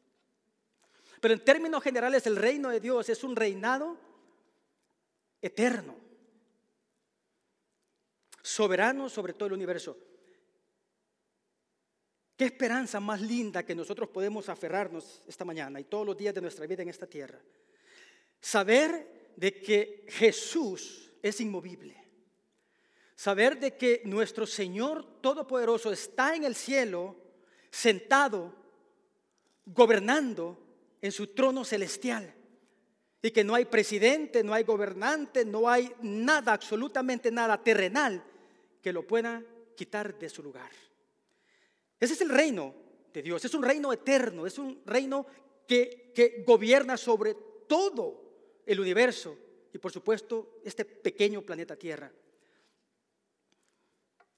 Pero 1.20 1.34
en 1.34 1.44
términos 1.44 1.84
generales, 1.84 2.26
el 2.28 2.36
reino 2.36 2.70
de 2.70 2.80
Dios 2.80 3.10
es 3.10 3.24
un 3.24 3.36
reinado 3.36 3.98
eterno, 5.42 5.96
soberano 8.42 9.10
sobre 9.10 9.34
todo 9.34 9.48
el 9.48 9.54
universo. 9.54 9.98
Qué 12.36 12.46
esperanza 12.46 13.00
más 13.00 13.20
linda 13.20 13.64
que 13.64 13.74
nosotros 13.74 14.10
podemos 14.10 14.48
aferrarnos 14.48 15.24
esta 15.28 15.44
mañana 15.44 15.80
y 15.80 15.86
todos 15.86 16.06
los 16.06 16.18
días 16.18 16.36
de 16.36 16.42
nuestra 16.42 16.68
vida 16.68 16.84
en 16.84 16.90
esta 16.90 17.08
tierra. 17.08 17.42
Saber 18.40 19.34
de 19.36 19.60
que 19.60 20.06
Jesús 20.08 21.12
es 21.24 21.42
inmovible. 21.42 21.96
Saber 23.16 23.60
de 23.60 23.76
que 23.76 24.04
nuestro 24.06 24.46
Señor 24.46 25.20
Todopoderoso 25.22 25.92
está 25.92 26.36
en 26.36 26.44
el 26.44 26.54
cielo, 26.54 27.16
sentado, 27.72 28.54
gobernando 29.66 30.67
en 31.02 31.12
su 31.12 31.28
trono 31.28 31.64
celestial. 31.64 32.34
Y 33.22 33.32
que 33.32 33.44
no 33.44 33.56
hay 33.56 33.66
presidente, 33.66 34.44
no 34.44 34.54
hay 34.54 34.64
gobernante, 34.64 35.44
no 35.44 35.70
hay 35.70 35.92
nada, 36.02 36.54
absolutamente 36.54 37.32
nada 37.32 37.62
terrenal 37.62 38.24
que 38.82 38.94
lo 38.94 39.06
pueda 39.06 39.44
quitar 39.76 40.18
de 40.18 40.30
su 40.30 40.44
lugar. 40.44 40.72
Ese 42.00 42.14
es 42.14 42.22
el 42.22 42.30
reino 42.30 42.74
de 43.14 43.22
Dios, 43.22 43.44
es 43.44 43.54
un 43.54 43.64
reino 43.64 43.92
eterno, 43.92 44.46
es 44.46 44.58
un 44.60 44.82
reino 44.86 45.26
que, 45.68 46.12
que 46.14 46.44
gobierna 46.46 46.96
sobre 46.96 47.36
todo 47.68 48.62
el 48.66 48.80
universo 48.80 49.38
y 49.74 49.78
por 49.78 49.92
supuesto 49.92 50.60
este 50.64 50.86
pequeño 50.86 51.42
planeta 51.42 51.76
Tierra. 51.76 52.12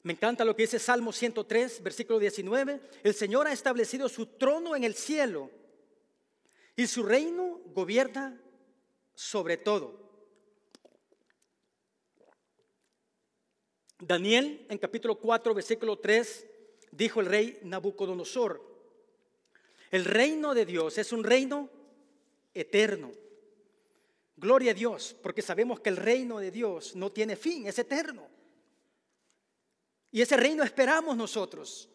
Me 0.03 0.13
encanta 0.13 0.45
lo 0.45 0.55
que 0.55 0.63
dice 0.63 0.79
Salmo 0.79 1.11
103, 1.11 1.83
versículo 1.83 2.19
19. 2.19 2.81
El 3.03 3.13
Señor 3.13 3.47
ha 3.47 3.51
establecido 3.51 4.07
su 4.07 4.27
trono 4.27 4.75
en 4.75 4.85
el 4.85 4.95
cielo 4.95 5.51
y 6.79 6.87
su 6.87 7.03
reino 7.03 7.59
gobierna 7.73 8.41
sobre 9.13 9.57
todo. 9.57 9.99
Daniel 13.99 14.65
en 14.69 14.77
capítulo 14.77 15.19
4, 15.19 15.53
versículo 15.53 15.99
3 15.99 16.47
dijo 16.91 17.19
el 17.19 17.25
rey 17.25 17.59
Nabucodonosor, 17.63 18.63
el 19.91 20.05
reino 20.05 20.53
de 20.53 20.65
Dios 20.65 20.97
es 20.97 21.11
un 21.11 21.25
reino 21.25 21.69
eterno. 22.53 23.11
Gloria 24.37 24.71
a 24.71 24.75
Dios, 24.75 25.17
porque 25.21 25.41
sabemos 25.41 25.81
que 25.81 25.89
el 25.89 25.97
reino 25.97 26.39
de 26.39 26.49
Dios 26.49 26.95
no 26.95 27.11
tiene 27.11 27.35
fin, 27.35 27.67
es 27.67 27.77
eterno. 27.77 28.25
Y 30.13 30.21
ese 30.21 30.37
reino 30.37 30.63
esperamos 30.63 31.17
nosotros 31.17 31.89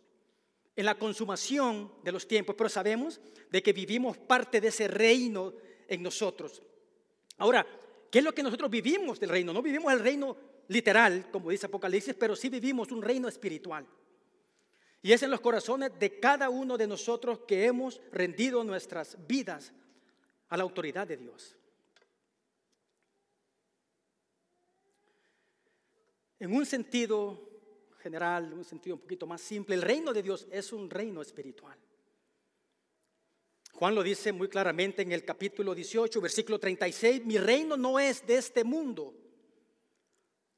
en 0.77 0.87
la 0.87 0.97
consumación 0.97 1.93
de 2.03 2.13
los 2.13 2.27
tiempos, 2.27 2.55
pero 2.57 2.69
sabemos 2.69 3.21
de 3.51 3.63
que 3.63 3.73
vivimos 3.73 4.19
parte 4.19 4.61
de 4.61 4.69
ese 4.69 4.89
reino 4.89 5.53
en 5.87 6.03
nosotros. 6.03 6.63
Ahora, 7.39 7.67
¿qué 8.11 8.19
es 8.19 8.25
lo 8.25 8.35
que 8.35 8.43
nosotros 8.43 8.71
vivimos 8.71 9.21
del 9.21 9.31
reino? 9.31 9.53
No 9.53 9.63
vivimos 9.63 9.93
el 9.93 10.01
reino 10.01 10.37
literal, 10.69 11.31
como 11.31 11.51
dice 11.51 11.67
Apocalipsis, 11.67 12.15
pero 12.15 12.35
sí 12.35 12.49
vivimos 12.49 12.91
un 12.91 13.03
reino 13.03 13.29
espiritual. 13.29 13.87
Y 15.03 15.13
es 15.13 15.23
en 15.23 15.31
los 15.31 15.41
corazones 15.41 15.93
de 15.99 16.19
cada 16.19 16.49
uno 16.49 16.79
de 16.79 16.87
nosotros 16.87 17.41
que 17.47 17.67
hemos 17.67 18.01
rendido 18.11 18.65
nuestras 18.65 19.19
vidas 19.27 19.73
a 20.49 20.57
la 20.57 20.63
autoridad 20.63 21.07
de 21.07 21.19
Dios. 21.19 21.57
En 26.41 26.55
un 26.55 26.67
sentido 26.67 27.54
general, 28.05 28.45
en 28.45 28.59
un 28.59 28.65
sentido 28.65 28.97
un 28.97 29.01
poquito 29.01 29.27
más 29.27 29.41
simple, 29.41 29.75
el 29.75 29.81
reino 29.81 30.13
de 30.13 30.23
Dios 30.23 30.47
es 30.51 30.73
un 30.75 30.91
reino 30.91 31.23
espiritual. 31.23 31.79
Juan 33.73 33.95
lo 33.95 34.03
dice 34.03 34.31
muy 34.31 34.49
claramente 34.49 35.01
en 35.01 35.11
el 35.13 35.25
capítulo 35.25 35.75
18, 35.75 36.21
versículo 36.21 36.61
36, 36.61 37.25
mi 37.25 37.39
reino 37.39 37.79
no 37.79 37.99
es 37.99 38.25
de 38.27 38.37
este 38.37 38.63
mundo. 38.63 39.15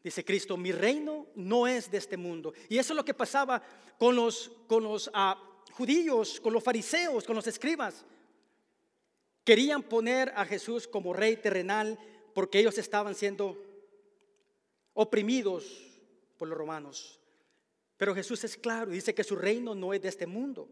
Dice 0.03 0.25
Cristo, 0.25 0.57
mi 0.57 0.73
reino 0.73 1.29
no 1.37 1.69
es 1.69 1.89
de 1.89 1.99
este 1.99 2.17
mundo. 2.17 2.53
Y 2.69 2.79
eso 2.79 2.93
es 2.93 2.97
lo 2.97 3.05
que 3.05 3.15
pasaba 3.15 3.63
con 3.97 4.17
los, 4.17 4.51
con 4.67 4.83
los 4.83 5.09
ah, 5.15 5.41
judíos, 5.71 6.41
con 6.41 6.53
los 6.53 6.63
fariseos, 6.63 7.25
con 7.25 7.37
los 7.37 7.47
escribas. 7.47 8.05
Querían 9.45 9.85
poner 9.85 10.33
a 10.35 10.45
Jesús 10.45 10.89
como 10.89 11.13
rey 11.13 11.37
terrenal 11.37 11.99
porque 12.35 12.59
ellos 12.59 12.77
estaban 12.77 13.15
siendo 13.15 13.57
oprimidos 14.95 15.65
por 16.37 16.49
los 16.49 16.59
romanos. 16.59 17.21
Pero 17.97 18.15
Jesús 18.15 18.45
es 18.45 18.57
claro, 18.57 18.91
dice 18.91 19.15
que 19.15 19.25
su 19.25 19.37
reino 19.37 19.75
no 19.75 19.95
es 19.95 20.03
de 20.03 20.09
este 20.09 20.27
mundo. 20.27 20.69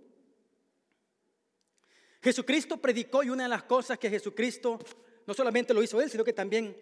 Jesucristo 2.23 2.77
predicó 2.79 3.23
y 3.23 3.31
una 3.31 3.45
de 3.45 3.49
las 3.49 3.65
cosas 3.65 3.99
que 3.99 4.11
Jesucristo 4.11 4.79
no 5.27 5.35
solamente 5.35 5.75
lo 5.75 5.83
hizo 5.83 6.01
él, 6.01 6.11
sino 6.11 6.25
que 6.25 6.33
también 6.33 6.77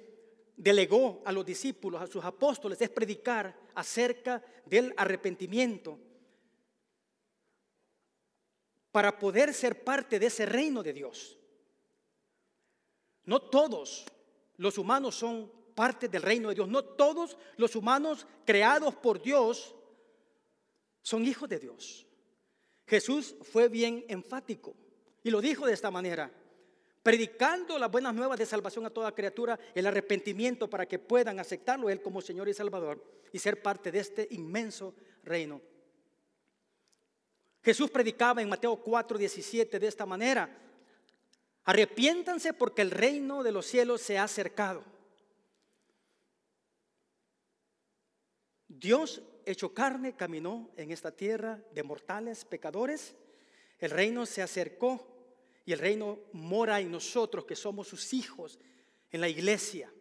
delegó 0.57 1.23
a 1.25 1.33
los 1.33 1.45
discípulos, 1.45 2.03
a 2.03 2.07
sus 2.07 2.25
apóstoles, 2.25 2.81
es 2.81 2.91
predicar 2.91 3.57
acerca 3.75 4.43
del 4.67 4.95
arrepentimiento 4.97 5.99
para 8.91 9.19
poder 9.19 9.55
ser 9.55 9.83
parte 9.83 10.19
de 10.19 10.27
ese 10.27 10.47
reino 10.47 10.83
de 10.83 10.93
Dios. 10.93 11.39
No 13.25 13.41
todos 13.41 14.05
los 14.57 14.77
humanos 14.79 15.17
son 15.17 15.51
parte 15.75 16.09
del 16.09 16.23
reino 16.23 16.51
de 16.51 16.57
Dios. 16.57 16.69
No 16.69 16.85
todos 16.85 17.37
los 17.57 17.75
humanos 17.75 18.27
creados 18.45 18.95
por 18.95 19.23
Dios 19.23 19.75
son 21.03 21.27
hijos 21.27 21.49
de 21.49 21.59
Dios. 21.59 22.07
Jesús 22.87 23.37
fue 23.43 23.69
bien 23.69 24.05
enfático 24.09 24.75
y 25.23 25.31
lo 25.31 25.41
dijo 25.41 25.67
de 25.67 25.75
esta 25.75 25.91
manera 25.91 26.33
predicando 27.03 27.79
las 27.79 27.91
buenas 27.91 28.15
nuevas 28.15 28.39
de 28.39 28.47
salvación 28.47 28.87
a 28.87 28.91
toda 28.91 29.15
criatura, 29.15 29.59
el 29.75 29.87
arrepentimiento 29.87 30.71
para 30.71 30.87
que 30.87 30.99
puedan 30.99 31.39
aceptarlo 31.39 31.91
Él 31.91 32.01
como 32.01 32.21
Señor 32.21 32.49
y 32.49 32.55
Salvador 32.55 33.03
y 33.33 33.39
ser 33.39 33.61
parte 33.61 33.91
de 33.91 33.99
este 33.99 34.29
inmenso 34.31 34.95
reino. 35.25 35.61
Jesús 37.63 37.91
predicaba 37.91 38.43
en 38.43 38.49
Mateo 38.49 38.77
4, 38.77 39.19
17 39.19 39.79
de 39.79 39.87
esta 39.87 40.07
manera, 40.07 40.59
arrepiéntanse 41.65 42.53
porque 42.53 42.83
el 42.83 42.91
reino 42.91 43.43
de 43.43 43.53
los 43.53 43.67
cielos 43.67 44.01
se 44.01 44.19
ha 44.19 44.25
acercado. 44.25 44.85
Dios 48.69 49.23
hecho 49.47 49.73
carne 49.75 50.15
caminó 50.15 50.71
en 50.77 50.91
esta 50.91 51.11
tierra 51.11 51.61
de 51.73 51.83
mortales 51.83 52.45
pecadores, 52.45 53.15
el 53.79 53.91
reino 53.91 54.27
se 54.27 54.43
acercó 54.43 55.09
y 55.65 55.73
el 55.73 55.79
reino 55.79 56.19
mora 56.33 56.81
en 56.81 56.91
nosotros 56.91 57.45
que 57.45 57.57
somos 57.57 57.89
sus 57.89 58.13
hijos 58.13 58.59
en 59.11 59.21
la 59.21 59.29
iglesia. 59.29 59.93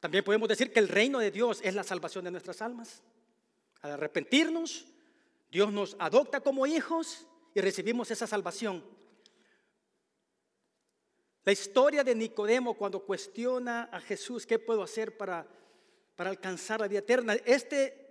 También 0.00 0.24
podemos 0.24 0.48
decir 0.48 0.72
que 0.72 0.80
el 0.80 0.88
reino 0.88 1.18
de 1.18 1.30
Dios 1.30 1.60
es 1.62 1.74
la 1.74 1.84
salvación 1.84 2.24
de 2.24 2.30
nuestras 2.30 2.62
almas. 2.62 3.02
Al 3.82 3.92
arrepentirnos, 3.92 4.86
Dios 5.50 5.72
nos 5.72 5.94
adopta 5.98 6.40
como 6.40 6.66
hijos 6.66 7.26
y 7.54 7.60
recibimos 7.60 8.10
esa 8.10 8.26
salvación. 8.26 8.82
La 11.44 11.52
historia 11.52 12.04
de 12.04 12.14
Nicodemo 12.14 12.74
cuando 12.74 13.04
cuestiona 13.04 13.84
a 13.84 14.00
Jesús, 14.00 14.46
¿qué 14.46 14.58
puedo 14.58 14.82
hacer 14.82 15.16
para, 15.16 15.46
para 16.14 16.30
alcanzar 16.30 16.80
la 16.80 16.88
vida 16.88 16.98
eterna? 16.98 17.34
Este 17.44 18.08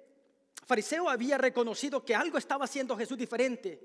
fariseo 0.66 1.10
había 1.10 1.38
reconocido 1.38 2.04
que 2.04 2.16
algo 2.16 2.38
estaba 2.38 2.66
haciendo 2.66 2.98
Jesús 2.98 3.18
diferente 3.18 3.80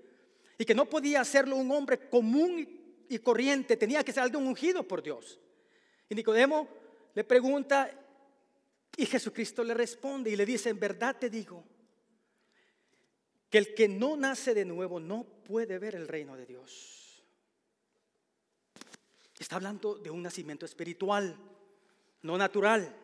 y 0.57 0.65
que 0.65 0.75
no 0.75 0.87
podía 0.87 1.21
hacerlo 1.21 1.57
un 1.57 1.71
hombre 1.73 2.09
común 2.09 3.07
y 3.09 3.19
corriente, 3.19 3.77
tenía 3.77 4.03
que 4.03 4.13
ser 4.13 4.23
alguien 4.23 4.47
ungido 4.47 4.83
por 4.83 5.03
Dios. 5.03 5.39
Y 6.09 6.15
Nicodemo 6.15 6.69
le 7.15 7.25
pregunta 7.25 7.91
y 8.97 9.07
Jesucristo 9.07 9.63
le 9.63 9.75
responde 9.75 10.31
y 10.31 10.37
le 10.37 10.47
dice, 10.47 10.71
en 10.71 10.81
verdad 10.81 11.17
te 11.19 11.29
digo, 11.29 11.65
que 13.51 13.59
el 13.59 13.75
que 13.75 13.89
no 13.89 14.17
nace 14.17 14.55
de 14.55 14.65
nuevo 14.65 14.99
no 14.99 15.25
puede 15.25 15.79
ver 15.79 15.95
el 15.95 16.09
reino 16.09 16.37
de 16.37 16.47
Dios. 16.47 17.04
Está 19.45 19.57
hablando 19.57 19.97
de 19.97 20.09
un 20.09 20.23
nacimiento 20.23 20.65
espiritual, 20.65 21.37
no 22.23 22.39
natural. 22.39 22.97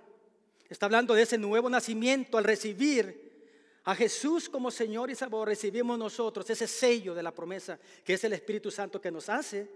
Está 0.70 0.87
hablando 0.87 1.12
de 1.12 1.20
ese 1.20 1.37
nuevo 1.37 1.68
nacimiento 1.68 2.38
al 2.38 2.44
recibir 2.44 3.82
a 3.85 3.94
Jesús 3.94 4.49
como 4.49 4.70
Señor 4.70 5.11
y 5.11 5.14
Salvador 5.14 5.49
recibimos 5.49 5.99
nosotros 5.99 6.49
ese 6.49 6.66
sello 6.66 7.14
de 7.14 7.23
la 7.23 7.35
promesa 7.35 7.78
que 8.02 8.14
es 8.14 8.25
el 8.25 8.32
Espíritu 8.32 8.70
Santo 8.70 9.02
que 9.02 9.11
nos 9.11 9.28
hace 9.28 9.70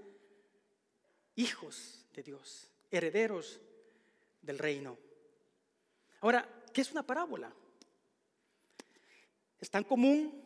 hijos 1.36 2.06
de 2.14 2.22
Dios, 2.22 2.70
herederos 2.90 3.60
del 4.40 4.58
reino. 4.58 4.96
Ahora, 6.22 6.48
¿qué 6.72 6.80
es 6.80 6.90
una 6.92 7.02
parábola? 7.02 7.52
Es 9.60 9.68
tan 9.68 9.84
común, 9.84 10.42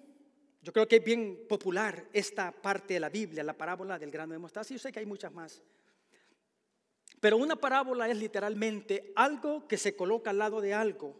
yo 0.62 0.72
creo 0.72 0.88
que 0.88 0.96
es 0.96 1.04
bien 1.04 1.46
popular 1.48 2.08
esta 2.12 2.50
parte 2.50 2.94
de 2.94 3.00
la 3.00 3.08
Biblia, 3.08 3.44
la 3.44 3.56
parábola 3.56 4.00
del 4.00 4.10
grano 4.10 4.32
de 4.32 4.40
mostaza. 4.40 4.74
Yo 4.74 4.80
sé 4.80 4.90
que 4.90 4.98
hay 4.98 5.06
muchas 5.06 5.32
más. 5.32 5.62
Pero 7.20 7.36
una 7.36 7.56
parábola 7.56 8.08
es 8.08 8.16
literalmente 8.16 9.12
algo 9.16 9.66
que 9.66 9.76
se 9.76 9.96
coloca 9.96 10.30
al 10.30 10.38
lado 10.38 10.60
de 10.60 10.74
algo. 10.74 11.14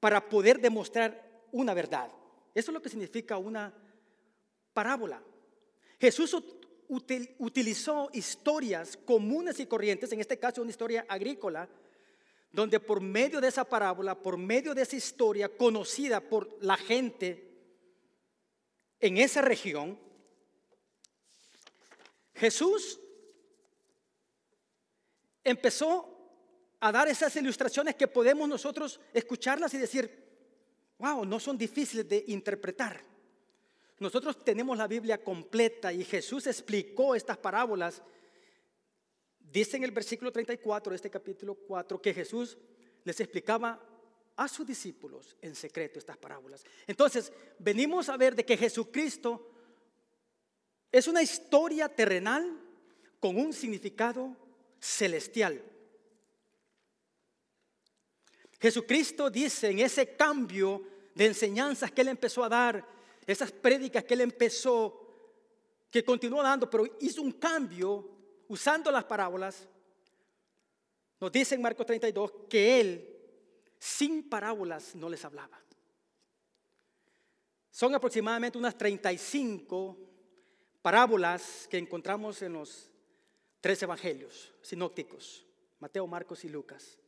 para 0.00 0.28
poder 0.28 0.60
demostrar 0.60 1.46
una 1.52 1.74
verdad. 1.74 2.10
Eso 2.54 2.70
es 2.70 2.74
lo 2.74 2.82
que 2.82 2.88
significa 2.88 3.36
una 3.36 3.72
parábola. 4.72 5.22
Jesús 6.00 6.36
utilizó 7.38 8.08
historias 8.12 8.96
comunes 8.96 9.60
y 9.60 9.66
corrientes, 9.66 10.10
en 10.12 10.20
este 10.20 10.38
caso 10.38 10.62
una 10.62 10.70
historia 10.70 11.04
agrícola, 11.08 11.68
donde 12.50 12.80
por 12.80 13.00
medio 13.00 13.40
de 13.40 13.48
esa 13.48 13.64
parábola, 13.64 14.20
por 14.20 14.36
medio 14.36 14.74
de 14.74 14.82
esa 14.82 14.96
historia 14.96 15.48
conocida 15.48 16.20
por 16.20 16.56
la 16.60 16.76
gente 16.76 17.46
en 18.98 19.18
esa 19.18 19.40
región, 19.40 19.98
Jesús 22.40 22.98
empezó 25.44 26.16
a 26.80 26.90
dar 26.90 27.06
esas 27.06 27.36
ilustraciones 27.36 27.96
que 27.96 28.08
podemos 28.08 28.48
nosotros 28.48 28.98
escucharlas 29.12 29.74
y 29.74 29.78
decir, 29.78 30.10
wow, 30.98 31.26
no 31.26 31.38
son 31.38 31.58
difíciles 31.58 32.08
de 32.08 32.24
interpretar. 32.28 33.04
Nosotros 33.98 34.42
tenemos 34.42 34.78
la 34.78 34.86
Biblia 34.86 35.22
completa 35.22 35.92
y 35.92 36.02
Jesús 36.02 36.46
explicó 36.46 37.14
estas 37.14 37.36
parábolas. 37.36 38.02
Dice 39.38 39.76
en 39.76 39.84
el 39.84 39.90
versículo 39.90 40.32
34 40.32 40.92
de 40.92 40.96
este 40.96 41.10
capítulo 41.10 41.54
4 41.54 42.00
que 42.00 42.14
Jesús 42.14 42.56
les 43.04 43.20
explicaba 43.20 43.78
a 44.36 44.48
sus 44.48 44.66
discípulos 44.66 45.36
en 45.42 45.54
secreto 45.54 45.98
estas 45.98 46.16
parábolas. 46.16 46.64
Entonces, 46.86 47.30
venimos 47.58 48.08
a 48.08 48.16
ver 48.16 48.34
de 48.34 48.46
que 48.46 48.56
Jesucristo 48.56 49.49
es 50.92 51.06
una 51.06 51.22
historia 51.22 51.88
terrenal 51.88 52.58
con 53.20 53.36
un 53.36 53.52
significado 53.52 54.36
celestial. 54.78 55.62
Jesucristo 58.60 59.30
dice 59.30 59.70
en 59.70 59.78
ese 59.78 60.16
cambio 60.16 60.82
de 61.14 61.26
enseñanzas 61.26 61.90
que 61.92 62.00
él 62.02 62.08
empezó 62.08 62.44
a 62.44 62.48
dar, 62.48 62.86
esas 63.26 63.52
prédicas 63.52 64.04
que 64.04 64.14
él 64.14 64.22
empezó, 64.22 64.96
que 65.90 66.04
continuó 66.04 66.42
dando, 66.42 66.68
pero 66.68 66.84
hizo 67.00 67.22
un 67.22 67.32
cambio 67.32 68.08
usando 68.48 68.90
las 68.90 69.04
parábolas. 69.04 69.68
Nos 71.20 71.30
dice 71.30 71.54
en 71.54 71.62
Marcos 71.62 71.86
32 71.86 72.32
que 72.48 72.80
él 72.80 73.16
sin 73.78 74.28
parábolas 74.28 74.94
no 74.94 75.08
les 75.08 75.24
hablaba. 75.24 75.58
Son 77.70 77.94
aproximadamente 77.94 78.58
unas 78.58 78.76
35 78.76 80.09
parábolas 80.82 81.66
que 81.70 81.78
encontramos 81.78 82.42
en 82.42 82.54
los 82.54 82.90
tres 83.60 83.82
evangelios 83.82 84.52
sinópticos, 84.62 85.44
Mateo, 85.78 86.06
Marcos 86.06 86.44
y 86.44 86.48
Lucas. 86.48 86.98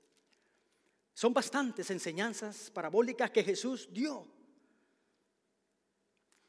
Son 1.14 1.32
bastantes 1.32 1.90
enseñanzas 1.90 2.70
parabólicas 2.70 3.30
que 3.30 3.44
Jesús 3.44 3.88
dio. 3.92 4.26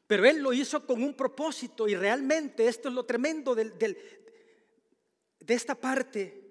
Pero 0.06 0.24
Él 0.26 0.38
lo 0.38 0.52
hizo 0.52 0.86
con 0.86 1.02
un 1.02 1.14
propósito 1.14 1.88
y 1.88 1.94
realmente 1.94 2.66
esto 2.66 2.88
es 2.88 2.94
lo 2.94 3.04
tremendo 3.04 3.54
de 3.54 3.94
esta 5.46 5.74
parte. 5.74 6.42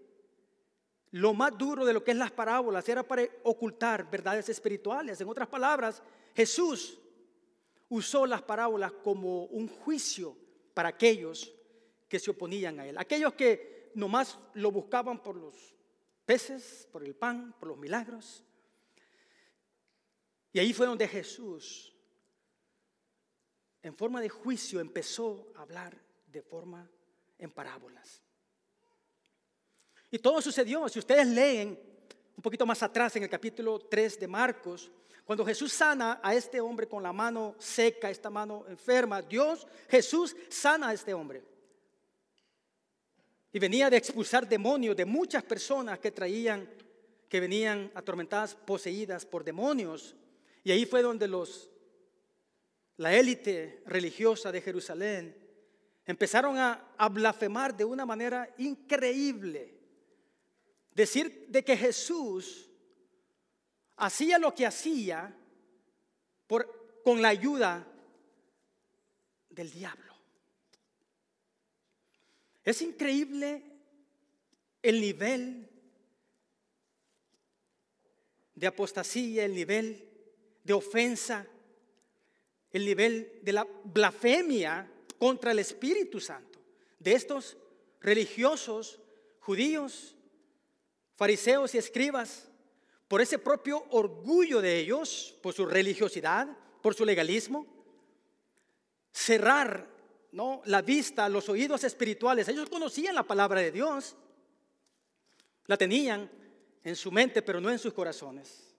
Lo 1.12 1.33
más 1.36 1.55
duro 1.55 1.86
de 1.86 1.93
lo 1.93 2.03
que 2.03 2.12
es 2.12 2.17
las 2.17 2.31
parábolas 2.31 2.89
era 2.89 3.03
para 3.03 3.23
ocultar 3.43 4.09
verdades 4.09 4.49
espirituales. 4.49 5.21
En 5.21 5.29
otras 5.29 5.47
palabras, 5.47 6.01
Jesús 6.36 6.97
usó 7.89 8.25
las 8.25 8.41
parábolas 8.41 8.91
como 9.03 9.45
un 9.45 9.67
juicio 9.67 10.36
para 10.73 10.89
aquellos 10.89 11.53
que 12.07 12.19
se 12.19 12.31
oponían 12.31 12.79
a 12.79 12.88
Él. 12.88 12.97
Aquellos 12.97 13.33
que 13.33 13.91
nomás 13.95 14.38
lo 14.53 14.71
buscaban 14.71 15.21
por 15.21 15.36
los 15.36 15.75
peces, 16.25 16.88
por 16.91 17.03
el 17.03 17.15
pan, 17.15 17.55
por 17.59 17.69
los 17.69 17.77
milagros. 17.77 18.43
Y 20.51 20.59
ahí 20.59 20.73
fue 20.73 20.86
donde 20.86 21.07
Jesús, 21.07 21.93
en 23.81 23.95
forma 23.95 24.21
de 24.21 24.29
juicio, 24.29 24.79
empezó 24.79 25.51
a 25.55 25.62
hablar 25.62 25.97
de 26.27 26.41
forma 26.41 26.89
en 27.38 27.51
parábolas. 27.51 28.21
Y 30.12 30.19
todo 30.19 30.41
sucedió, 30.41 30.88
si 30.89 30.99
ustedes 30.99 31.27
leen 31.27 31.79
un 32.36 32.41
poquito 32.41 32.65
más 32.65 32.83
atrás 32.83 33.15
en 33.15 33.23
el 33.23 33.29
capítulo 33.29 33.79
3 33.79 34.19
de 34.19 34.27
Marcos, 34.27 34.91
cuando 35.25 35.45
Jesús 35.45 35.71
sana 35.71 36.19
a 36.21 36.36
este 36.36 36.59
hombre 36.59 36.88
con 36.88 37.01
la 37.01 37.13
mano 37.13 37.55
seca, 37.57 38.09
esta 38.09 38.29
mano 38.29 38.65
enferma, 38.67 39.21
Dios, 39.21 39.65
Jesús 39.89 40.36
sana 40.49 40.89
a 40.89 40.93
este 40.93 41.13
hombre. 41.13 41.41
Y 43.53 43.59
venía 43.59 43.89
de 43.89 43.97
expulsar 43.97 44.47
demonios 44.47 44.97
de 44.97 45.05
muchas 45.05 45.43
personas 45.43 45.99
que 45.99 46.12
traían, 46.12 46.67
que 47.29 47.39
venían 47.39 47.89
atormentadas, 47.95 48.55
poseídas 48.55 49.25
por 49.25 49.43
demonios. 49.43 50.15
Y 50.63 50.71
ahí 50.71 50.86
fue 50.86 51.01
donde 51.01 51.27
los, 51.27 51.69
la 52.97 53.13
élite 53.13 53.81
religiosa 53.86 54.51
de 54.51 54.59
Jerusalén 54.59 55.38
empezaron 56.05 56.57
a, 56.57 56.93
a 56.97 57.07
blasfemar 57.07 57.77
de 57.77 57.86
una 57.86 58.05
manera 58.05 58.53
increíble. 58.57 59.73
Decir 60.91 61.45
de 61.47 61.63
que 61.63 61.77
Jesús 61.77 62.69
hacía 63.97 64.39
lo 64.39 64.53
que 64.53 64.65
hacía 64.65 65.36
por, 66.47 67.01
con 67.03 67.21
la 67.21 67.29
ayuda 67.29 67.88
del 69.49 69.71
diablo. 69.71 70.13
Es 72.63 72.82
increíble 72.82 73.63
el 74.82 75.01
nivel 75.01 75.69
de 78.56 78.67
apostasía, 78.67 79.45
el 79.45 79.53
nivel 79.53 80.10
de 80.63 80.73
ofensa, 80.73 81.45
el 82.71 82.86
nivel 82.86 83.39
de 83.41 83.53
la 83.53 83.67
blasfemia 83.84 84.89
contra 85.19 85.51
el 85.51 85.60
Espíritu 85.60 86.19
Santo 86.19 86.60
de 86.99 87.13
estos 87.13 87.58
religiosos 87.99 88.99
judíos, 89.39 90.15
fariseos 91.15 91.75
y 91.75 91.77
escribas, 91.77 92.49
por 93.13 93.21
ese 93.21 93.38
propio 93.38 93.86
orgullo 93.91 94.60
de 94.60 94.80
ellos, 94.80 95.38
por 95.43 95.54
su 95.54 95.67
religiosidad, 95.67 96.47
por 96.82 96.95
su 96.95 97.06
legalismo, 97.06 97.67
cerrar 99.12 99.88
¿no? 100.32 100.63
la 100.65 100.82
vista, 100.82 101.30
los 101.30 101.47
oídos 101.47 101.84
espirituales. 101.84 102.47
Ellos 102.47 102.67
conocían 102.71 103.13
la 103.13 103.21
palabra 103.21 103.62
de 103.62 103.71
Dios, 103.71 104.15
la 105.67 105.78
tenían 105.78 106.28
en 106.84 106.95
su 106.95 107.12
mente, 107.12 107.43
pero 107.43 107.62
no 107.62 107.69
en 107.69 107.78
sus 107.78 107.93
corazones. 107.93 108.73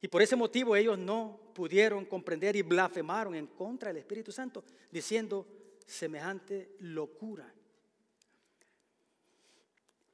Y 0.00 0.08
por 0.08 0.22
ese 0.22 0.36
motivo 0.36 0.74
ellos 0.74 0.98
no 0.98 1.38
pudieron 1.52 2.06
comprender 2.06 2.56
y 2.56 2.62
blasfemaron 2.62 3.34
en 3.34 3.48
contra 3.48 3.90
del 3.90 3.98
Espíritu 3.98 4.32
Santo, 4.32 4.64
diciendo 4.90 5.46
semejante 5.86 6.76
locura. 6.78 7.52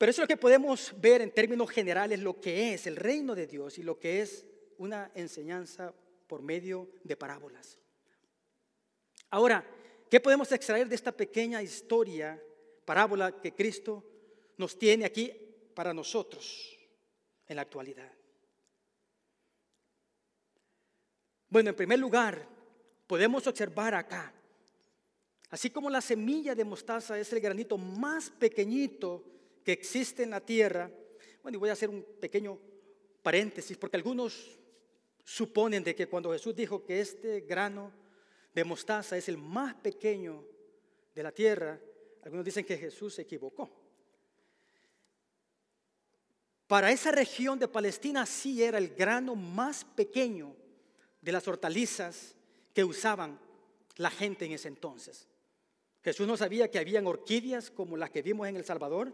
Pero 0.00 0.12
eso 0.12 0.22
es 0.22 0.24
lo 0.30 0.34
que 0.34 0.40
podemos 0.40 0.94
ver 0.96 1.20
en 1.20 1.30
términos 1.30 1.68
generales, 1.68 2.20
lo 2.20 2.40
que 2.40 2.72
es 2.72 2.86
el 2.86 2.96
reino 2.96 3.34
de 3.34 3.46
Dios 3.46 3.76
y 3.76 3.82
lo 3.82 4.00
que 4.00 4.22
es 4.22 4.46
una 4.78 5.10
enseñanza 5.14 5.92
por 6.26 6.40
medio 6.40 6.88
de 7.04 7.18
parábolas. 7.18 7.76
Ahora, 9.28 9.62
¿qué 10.10 10.18
podemos 10.18 10.50
extraer 10.52 10.88
de 10.88 10.94
esta 10.94 11.12
pequeña 11.12 11.62
historia, 11.62 12.42
parábola 12.86 13.42
que 13.42 13.52
Cristo 13.52 14.02
nos 14.56 14.78
tiene 14.78 15.04
aquí 15.04 15.34
para 15.74 15.92
nosotros 15.92 16.78
en 17.46 17.56
la 17.56 17.62
actualidad? 17.62 18.10
Bueno, 21.50 21.68
en 21.68 21.76
primer 21.76 21.98
lugar, 21.98 22.48
podemos 23.06 23.46
observar 23.46 23.94
acá, 23.94 24.32
así 25.50 25.68
como 25.68 25.90
la 25.90 26.00
semilla 26.00 26.54
de 26.54 26.64
mostaza 26.64 27.18
es 27.18 27.30
el 27.34 27.40
granito 27.40 27.76
más 27.76 28.30
pequeñito 28.30 29.26
que 29.64 29.72
existe 29.72 30.22
en 30.22 30.30
la 30.30 30.40
tierra, 30.40 30.90
bueno, 31.42 31.56
y 31.56 31.58
voy 31.58 31.70
a 31.70 31.74
hacer 31.74 31.88
un 31.88 32.04
pequeño 32.20 32.58
paréntesis, 33.22 33.76
porque 33.76 33.96
algunos 33.96 34.58
suponen 35.24 35.84
de 35.84 35.94
que 35.94 36.08
cuando 36.08 36.32
Jesús 36.32 36.54
dijo 36.54 36.84
que 36.84 37.00
este 37.00 37.42
grano 37.42 37.92
de 38.54 38.64
mostaza 38.64 39.16
es 39.16 39.28
el 39.28 39.38
más 39.38 39.74
pequeño 39.74 40.44
de 41.14 41.22
la 41.22 41.32
tierra, 41.32 41.80
algunos 42.22 42.44
dicen 42.44 42.64
que 42.64 42.76
Jesús 42.76 43.14
se 43.14 43.22
equivocó. 43.22 43.70
Para 46.66 46.92
esa 46.92 47.10
región 47.10 47.58
de 47.58 47.68
Palestina 47.68 48.24
sí 48.26 48.62
era 48.62 48.78
el 48.78 48.94
grano 48.94 49.34
más 49.34 49.84
pequeño 49.84 50.54
de 51.20 51.32
las 51.32 51.46
hortalizas 51.48 52.36
que 52.72 52.84
usaban 52.84 53.40
la 53.96 54.10
gente 54.10 54.44
en 54.46 54.52
ese 54.52 54.68
entonces. 54.68 55.26
Jesús 56.02 56.26
no 56.26 56.36
sabía 56.36 56.70
que 56.70 56.78
habían 56.78 57.06
orquídeas 57.06 57.70
como 57.70 57.96
las 57.96 58.10
que 58.10 58.22
vimos 58.22 58.48
en 58.48 58.56
El 58.56 58.64
Salvador, 58.64 59.12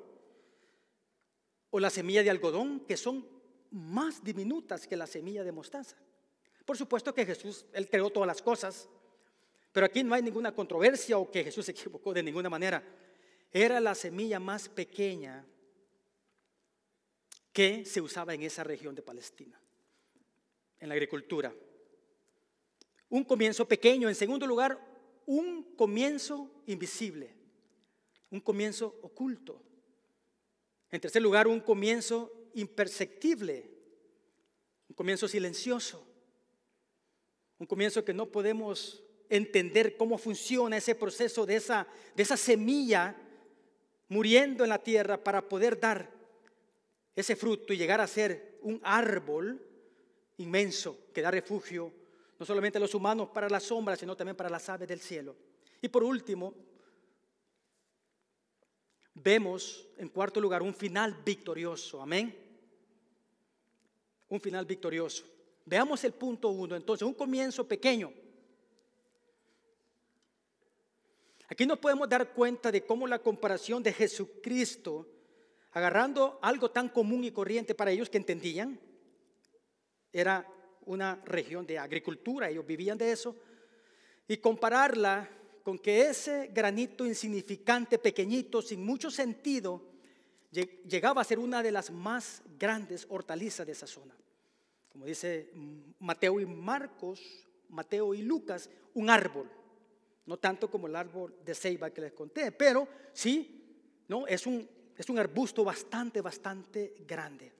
o 1.71 1.81
la 1.81 1.91
semilla 1.91 2.23
de 2.23 2.31
algodón, 2.31 2.81
que 2.81 2.97
son 2.97 3.27
más 3.71 4.23
diminutas 4.23 4.87
que 4.87 4.97
la 4.97 5.07
semilla 5.07 5.45
de 5.45 5.53
mostaza. 5.53 5.97
Por 6.65 6.77
supuesto 6.77 7.15
que 7.15 7.27
Jesús, 7.27 7.67
Él 7.73 7.89
creó 7.89 8.11
todas 8.11 8.27
las 8.27 8.43
cosas, 8.43 8.89
pero 9.73 9.87
aquí 9.87 10.03
no 10.03 10.15
hay 10.15 10.23
ninguna 10.23 10.55
controversia 10.55 11.19
o 11.19 11.31
que 11.31 11.45
Jesús 11.45 11.67
se 11.67 11.73
equivocó 11.73 12.13
de 12.13 12.23
ninguna 12.23 12.49
manera. 12.49 12.83
Era 13.53 13.79
la 13.81 13.95
semilla 13.95 14.41
más 14.41 14.69
pequeña 14.69 15.45
que 17.53 17.85
se 17.85 18.01
usaba 18.01 18.35
en 18.35 18.43
esa 18.43 18.65
región 18.65 18.95
de 18.95 19.03
Palestina, 19.03 19.61
en 20.81 20.89
la 20.89 20.95
agricultura. 20.95 21.55
Un 23.09 23.25
comienzo 23.25 23.67
pequeño. 23.67 24.09
En 24.09 24.15
segundo 24.15 24.47
lugar, 24.47 24.79
un 25.27 25.75
comienzo 25.75 26.51
invisible. 26.67 27.35
Un 28.31 28.41
comienzo 28.41 28.99
oculto. 29.03 29.63
En 30.91 31.01
tercer 31.01 31.23
lugar, 31.23 31.47
un 31.47 31.61
comienzo 31.61 32.33
imperceptible. 32.55 33.71
Un 34.89 34.95
comienzo 34.95 35.29
silencioso. 35.29 36.07
Un 37.59 37.67
comienzo 37.67 38.05
que 38.05 38.15
no 38.15 38.27
podemos 38.27 39.03
entender 39.29 39.97
cómo 39.97 40.19
funciona 40.19 40.77
ese 40.77 40.95
proceso 40.95 41.47
de 41.47 41.57
esa, 41.57 41.87
de 42.15 42.23
esa 42.23 42.37
semilla 42.37 43.17
muriendo 44.09 44.63
en 44.63 44.71
la 44.71 44.83
tierra 44.83 45.23
para 45.23 45.49
poder 45.49 45.81
dar 45.81 46.11
ese 47.15 47.35
fruto 47.35 47.73
y 47.73 47.77
llegar 47.77 48.01
a 48.01 48.07
ser 48.07 48.59
un 48.63 48.81
árbol 48.85 49.61
inmenso 50.37 51.09
que 51.13 51.23
da 51.23 51.31
refugio 51.31 51.93
no 52.39 52.45
solamente 52.45 52.79
a 52.79 52.81
los 52.81 52.95
humanos 52.95 53.31
para 53.33 53.49
las 53.49 53.65
sombras, 53.65 53.99
sino 53.99 54.17
también 54.17 54.37
para 54.37 54.51
las 54.51 54.69
aves 54.69 54.87
del 54.87 55.01
cielo. 55.01 55.35
Y 55.81 55.89
por 55.89 56.05
último, 56.05 56.55
vemos 59.23 59.89
en 59.97 60.09
cuarto 60.09 60.41
lugar 60.41 60.63
un 60.63 60.75
final 60.75 61.17
victorioso. 61.25 62.01
Amén. 62.03 62.35
Un 64.29 64.41
final 64.41 64.65
victorioso. 64.65 65.25
Veamos 65.65 66.05
el 66.05 66.13
punto 66.13 66.49
uno. 66.49 66.77
Entonces, 66.77 67.07
un 67.07 67.15
comienzo 67.15 67.67
pequeño. 67.67 68.13
Aquí 71.49 71.65
nos 71.65 71.79
podemos 71.79 72.09
dar 72.09 72.33
cuenta 72.33 72.71
de 72.73 72.85
cómo 72.85 73.07
la 73.07 73.21
comparación 73.21 73.83
de 73.83 73.93
Jesucristo, 73.93 75.07
agarrando 75.73 76.39
algo 76.43 76.71
tan 76.71 76.89
común 76.89 77.25
y 77.25 77.31
corriente 77.31 77.75
para 77.75 77.93
ellos 77.93 78.11
que 78.11 78.19
entendían, 78.19 78.81
era 80.13 80.47
una 80.87 81.21
región 81.25 81.67
de 81.67 81.79
agricultura, 81.79 82.49
ellos 82.49 82.67
vivían 82.67 82.99
de 82.99 83.13
eso, 83.13 83.37
y 84.27 84.39
compararla 84.39 85.29
con 85.67 85.81
que 85.81 86.09
ese 86.09 86.47
granito 86.55 87.05
insignificante, 87.05 87.99
pequeñito, 87.99 88.63
sin 88.63 88.87
mucho 88.87 89.11
sentido, 89.11 89.83
llegaba 90.53 91.21
a 91.21 91.25
ser 91.25 91.41
una 91.41 91.61
de 91.61 91.73
las 91.73 91.91
más 91.91 92.41
grandes 92.57 93.05
hortalizas 93.11 93.67
de 93.67 93.73
esa 93.73 93.89
zona. 93.89 94.15
Como 94.89 95.07
dice 95.07 95.51
Mateo 95.99 96.39
y 96.39 96.47
Marcos, 96.47 97.21
Mateo 97.69 98.15
y 98.15 98.23
Lucas, 98.23 98.71
un 98.95 99.11
árbol. 99.11 99.51
No 100.27 100.37
tanto 100.37 100.71
como 100.71 100.87
el 100.87 100.95
árbol 100.95 101.35
de 101.45 101.53
ceiba 101.53 101.91
que 101.91 102.03
les 102.03 102.13
conté, 102.13 102.53
pero 102.53 102.87
sí, 103.13 104.05
¿no? 104.07 104.25
es, 104.29 104.47
un, 104.47 104.71
es 104.97 105.11
un 105.11 105.19
arbusto 105.19 105.65
bastante, 105.65 106.21
bastante 106.21 106.95
grande. 107.05 107.53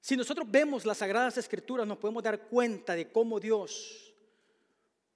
Si 0.00 0.16
nosotros 0.16 0.50
vemos 0.50 0.84
las 0.86 0.98
sagradas 0.98 1.38
escrituras, 1.38 1.86
nos 1.86 1.98
podemos 1.98 2.24
dar 2.24 2.48
cuenta 2.48 2.96
de 2.96 3.12
cómo 3.12 3.38
Dios, 3.38 4.13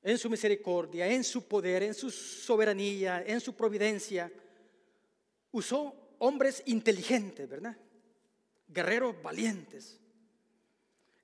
en 0.03 0.19
su 0.19 0.31
misericordia, 0.31 1.07
en 1.07 1.25
su 1.25 1.47
poder, 1.47 1.83
en 1.83 1.95
su 1.95 2.11
soberanía, 2.11 3.23
en 3.27 3.41
su 3.41 3.55
providencia, 3.55 4.33
usó 5.51 5.95
hombres 6.19 6.63
inteligentes, 6.67 7.49
¿verdad? 7.49 7.77
Guerreros 8.69 9.21
valientes, 9.23 10.01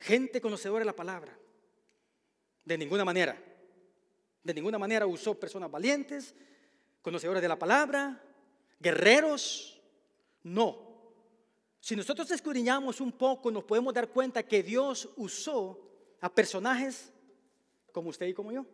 gente 0.00 0.40
conocedora 0.40 0.80
de 0.80 0.86
la 0.86 0.96
palabra. 0.96 1.38
De 2.64 2.78
ninguna 2.78 3.04
manera, 3.04 3.36
de 4.42 4.54
ninguna 4.54 4.78
manera 4.78 5.06
usó 5.06 5.38
personas 5.38 5.70
valientes, 5.70 6.34
conocedores 7.02 7.42
de 7.42 7.48
la 7.48 7.58
palabra, 7.58 8.22
guerreros. 8.80 9.80
No, 10.42 10.84
si 11.84 11.94
nosotros 11.94 12.30
escudriñamos 12.30 13.00
un 13.02 13.12
poco, 13.12 13.50
nos 13.50 13.64
podemos 13.64 13.92
dar 13.92 14.08
cuenta 14.08 14.42
que 14.42 14.62
Dios 14.62 15.10
usó 15.16 15.78
a 16.20 16.34
personajes 16.34 17.12
como 17.94 18.10
usted 18.10 18.26
y 18.26 18.34
como 18.34 18.52
yo. 18.52 18.66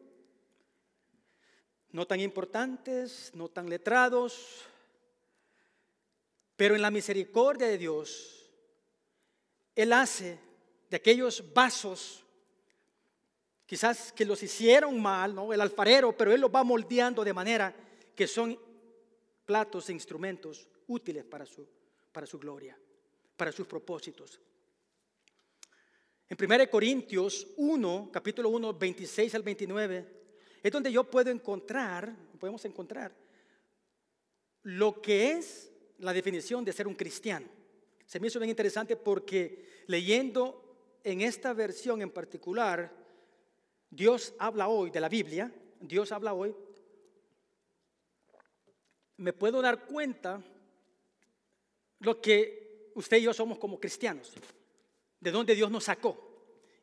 No 1.93 2.09
tan 2.09 2.19
importantes, 2.19 3.31
no 3.35 3.49
tan 3.49 3.71
letrados, 3.71 4.65
pero 6.57 6.75
en 6.75 6.83
la 6.83 6.91
misericordia 6.91 7.69
de 7.69 7.79
Dios, 7.79 8.51
Él 9.77 9.93
hace 9.93 10.41
de 10.91 10.97
aquellos 10.97 11.55
vasos, 11.55 12.25
quizás 13.65 14.11
que 14.11 14.25
los 14.25 14.43
hicieron 14.43 15.01
mal, 15.01 15.37
¿no? 15.37 15.53
El 15.53 15.61
alfarero, 15.61 16.17
pero 16.17 16.33
Él 16.33 16.41
los 16.41 16.53
va 16.53 16.65
moldeando 16.65 17.23
de 17.23 17.33
manera 17.33 17.73
que 18.17 18.27
son 18.27 18.59
platos 19.45 19.89
e 19.89 19.93
instrumentos 19.93 20.67
útiles 20.89 21.25
para 21.25 21.47
su, 21.47 21.65
para 22.11 22.27
su 22.27 22.41
gloria 22.41 22.77
para 23.41 23.53
sus 23.53 23.67
propósitos. 23.67 24.39
En 26.31 26.37
1 26.41 26.71
Corintios 26.71 27.49
1, 27.57 28.11
capítulo 28.13 28.51
1, 28.51 28.75
26 28.75 29.35
al 29.35 29.43
29, 29.43 30.07
es 30.63 30.71
donde 30.71 30.93
yo 30.93 31.03
puedo 31.03 31.29
encontrar, 31.29 32.15
podemos 32.39 32.65
encontrar 32.65 33.13
lo 34.63 35.03
que 35.03 35.33
es 35.33 35.73
la 35.99 36.13
definición 36.13 36.65
de 36.65 36.73
ser 36.73 36.87
un 36.87 36.95
cristiano. 36.95 37.49
Se 38.07 38.21
me 38.21 38.29
hizo 38.29 38.39
bien 38.39 38.51
interesante 38.51 38.97
porque 38.97 39.83
leyendo 39.89 41.01
en 41.03 41.21
esta 41.23 41.53
versión 41.53 42.01
en 42.01 42.11
particular, 42.11 42.93
Dios 43.91 44.33
habla 44.39 44.69
hoy 44.69 44.91
de 44.91 45.01
la 45.01 45.09
Biblia, 45.09 45.53
Dios 45.81 46.13
habla 46.13 46.33
hoy, 46.33 46.55
me 49.17 49.33
puedo 49.33 49.61
dar 49.61 49.85
cuenta 49.85 50.41
lo 51.99 52.21
que 52.21 52.93
usted 52.95 53.17
y 53.17 53.23
yo 53.23 53.35
somos 53.35 53.59
como 53.59 53.81
cristianos, 53.81 54.33
de 55.21 55.31
donde 55.31 55.55
Dios 55.55 55.71
nos 55.71 55.85
sacó. 55.85 56.17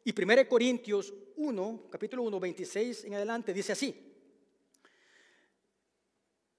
Y 0.04 0.14
1 0.20 0.48
Corintios 0.48 1.14
1, 1.36 1.88
capítulo 1.90 2.24
1, 2.24 2.40
26 2.40 3.04
en 3.06 3.16
adelante, 3.16 3.54
dice 3.54 3.74
así. 3.74 4.14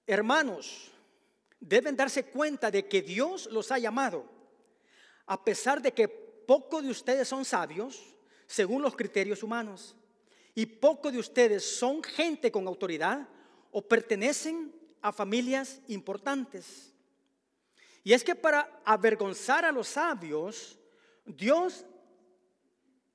Hermanos, 0.05 0.91
deben 1.59 1.95
darse 1.95 2.25
cuenta 2.25 2.71
de 2.71 2.87
que 2.87 3.01
Dios 3.01 3.47
los 3.51 3.71
ha 3.71 3.79
llamado, 3.79 4.25
a 5.25 5.43
pesar 5.43 5.81
de 5.81 5.93
que 5.93 6.07
pocos 6.07 6.83
de 6.83 6.89
ustedes 6.89 7.27
son 7.27 7.45
sabios, 7.45 8.15
según 8.47 8.81
los 8.81 8.95
criterios 8.95 9.43
humanos, 9.43 9.95
y 10.55 10.65
pocos 10.65 11.13
de 11.13 11.19
ustedes 11.19 11.63
son 11.77 12.01
gente 12.01 12.51
con 12.51 12.67
autoridad 12.67 13.27
o 13.71 13.81
pertenecen 13.87 14.73
a 15.01 15.13
familias 15.13 15.79
importantes. 15.87 16.91
Y 18.03 18.13
es 18.13 18.23
que 18.23 18.33
para 18.33 18.81
avergonzar 18.83 19.65
a 19.65 19.71
los 19.71 19.89
sabios, 19.89 20.78
Dios 21.29 21.85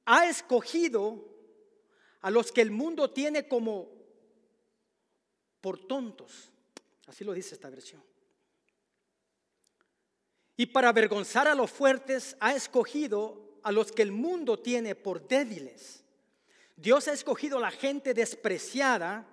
ha 0.04 0.28
escogido 0.28 1.24
a 2.20 2.30
los 2.30 2.52
que 2.52 2.60
el 2.60 2.70
mundo 2.70 3.10
tiene 3.10 3.48
como 3.48 3.90
por 5.60 5.86
tontos. 5.86 6.50
Así 7.06 7.24
lo 7.24 7.32
dice 7.32 7.54
esta 7.54 7.70
versión. 7.70 8.02
Y 10.56 10.66
para 10.66 10.90
avergonzar 10.90 11.48
a 11.48 11.54
los 11.54 11.70
fuertes 11.70 12.36
ha 12.38 12.54
escogido 12.54 13.58
a 13.62 13.72
los 13.72 13.90
que 13.90 14.02
el 14.02 14.12
mundo 14.12 14.58
tiene 14.58 14.94
por 14.94 15.26
débiles. 15.26 16.04
Dios 16.76 17.08
ha 17.08 17.12
escogido 17.12 17.58
a 17.58 17.62
la 17.62 17.70
gente 17.70 18.14
despreciada 18.14 19.26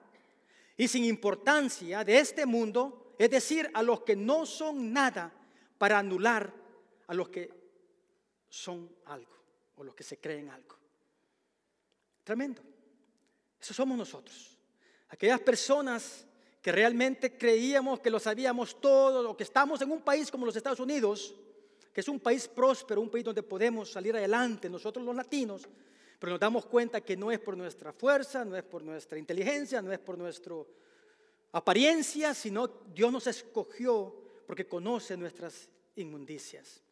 y 0.76 0.88
sin 0.88 1.06
importancia 1.06 2.04
de 2.04 2.18
este 2.18 2.46
mundo, 2.46 3.16
es 3.20 3.30
decir, 3.30 3.70
a 3.74 3.84
los 3.84 4.02
que 4.02 4.16
no 4.16 4.46
son 4.46 4.92
nada, 4.92 5.32
para 5.78 6.00
anular 6.00 6.54
a 7.08 7.14
los 7.14 7.30
que 7.30 7.61
son 8.52 8.94
algo 9.06 9.34
o 9.78 9.84
los 9.84 9.96
que 9.96 10.04
se 10.04 10.20
creen 10.20 10.50
algo. 10.50 10.76
Tremendo. 12.24 12.62
Eso 13.60 13.74
somos 13.74 13.98
nosotros. 13.98 14.58
Aquellas 15.10 15.40
personas 15.40 16.28
que 16.62 16.72
realmente 16.72 17.38
creíamos 17.38 18.00
que 18.00 18.12
lo 18.12 18.20
sabíamos 18.20 18.80
todo, 18.80 19.32
o 19.32 19.38
que 19.38 19.44
estamos 19.44 19.82
en 19.82 19.92
un 19.92 20.02
país 20.02 20.30
como 20.30 20.46
los 20.46 20.56
Estados 20.56 20.80
Unidos, 20.80 21.34
que 21.92 22.02
es 22.02 22.08
un 22.08 22.20
país 22.20 22.48
próspero, 22.48 23.02
un 23.02 23.10
país 23.10 23.24
donde 23.24 23.42
podemos 23.42 23.92
salir 23.92 24.16
adelante, 24.16 24.70
nosotros 24.70 25.04
los 25.04 25.16
latinos, 25.16 25.68
pero 26.20 26.34
nos 26.34 26.40
damos 26.40 26.66
cuenta 26.68 27.02
que 27.02 27.18
no 27.18 27.32
es 27.32 27.40
por 27.40 27.58
nuestra 27.58 27.92
fuerza, 27.92 28.46
no 28.46 28.56
es 28.56 28.64
por 28.64 28.84
nuestra 28.84 29.18
inteligencia, 29.18 29.82
no 29.82 29.92
es 29.92 30.00
por 30.00 30.18
nuestra 30.18 30.56
apariencia, 31.54 32.34
sino 32.34 32.68
Dios 32.68 33.12
nos 33.12 33.26
escogió 33.26 34.44
porque 34.46 34.68
conoce 34.68 35.18
nuestras 35.18 35.68
inmundicias. 35.96 36.84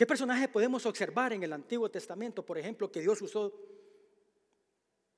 ¿Qué 0.00 0.06
personaje 0.06 0.48
podemos 0.48 0.86
observar 0.86 1.34
en 1.34 1.42
el 1.42 1.52
Antiguo 1.52 1.90
Testamento, 1.90 2.42
por 2.42 2.56
ejemplo, 2.56 2.90
que 2.90 3.02
Dios 3.02 3.20
usó 3.20 3.52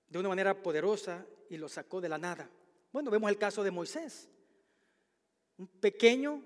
de 0.08 0.18
una 0.18 0.28
manera 0.28 0.60
poderosa 0.60 1.24
y 1.48 1.56
lo 1.56 1.68
sacó 1.68 2.00
de 2.00 2.08
la 2.08 2.18
nada? 2.18 2.50
Bueno, 2.92 3.08
vemos 3.08 3.30
el 3.30 3.38
caso 3.38 3.62
de 3.62 3.70
Moisés, 3.70 4.28
un 5.56 5.68
pequeño 5.68 6.42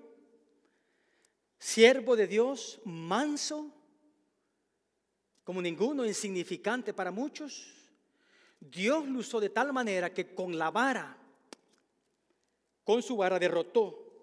siervo 1.57 2.15
de 2.15 2.27
Dios, 2.27 2.79
manso, 2.85 3.71
como 5.43 5.59
ninguno, 5.59 6.05
insignificante 6.05 6.93
para 6.93 7.09
muchos. 7.09 7.73
Dios 8.59 9.07
lo 9.07 9.17
usó 9.17 9.39
de 9.39 9.49
tal 9.49 9.73
manera 9.73 10.13
que 10.13 10.35
con 10.35 10.55
la 10.59 10.69
vara, 10.69 11.17
con 12.83 13.01
su 13.01 13.17
vara 13.17 13.39
derrotó 13.39 14.21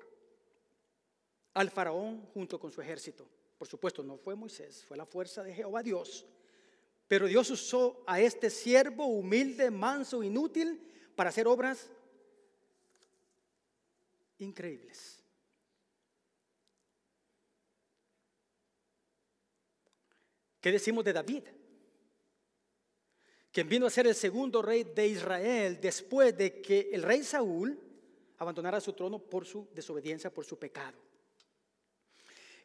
al 1.54 1.68
faraón 1.68 2.24
junto 2.32 2.60
con 2.60 2.70
su 2.70 2.80
ejército. 2.80 3.26
Por 3.58 3.68
supuesto, 3.68 4.02
no 4.02 4.16
fue 4.16 4.34
Moisés, 4.34 4.84
fue 4.84 4.96
la 4.96 5.06
fuerza 5.06 5.42
de 5.42 5.54
Jehová 5.54 5.82
Dios. 5.82 6.26
Pero 7.06 7.26
Dios 7.26 7.50
usó 7.50 8.02
a 8.06 8.20
este 8.20 8.50
siervo 8.50 9.06
humilde, 9.06 9.70
manso, 9.70 10.22
inútil, 10.22 10.80
para 11.14 11.30
hacer 11.30 11.46
obras 11.46 11.90
increíbles. 14.38 15.20
¿Qué 20.60 20.72
decimos 20.72 21.04
de 21.04 21.12
David? 21.12 21.42
Quien 23.52 23.68
vino 23.68 23.86
a 23.86 23.90
ser 23.90 24.06
el 24.06 24.14
segundo 24.14 24.62
rey 24.62 24.82
de 24.82 25.06
Israel 25.06 25.78
después 25.80 26.36
de 26.36 26.60
que 26.60 26.88
el 26.92 27.02
rey 27.02 27.22
Saúl 27.22 27.78
abandonara 28.38 28.80
su 28.80 28.94
trono 28.94 29.18
por 29.18 29.46
su 29.46 29.68
desobediencia, 29.74 30.32
por 30.32 30.44
su 30.44 30.58
pecado. 30.58 30.98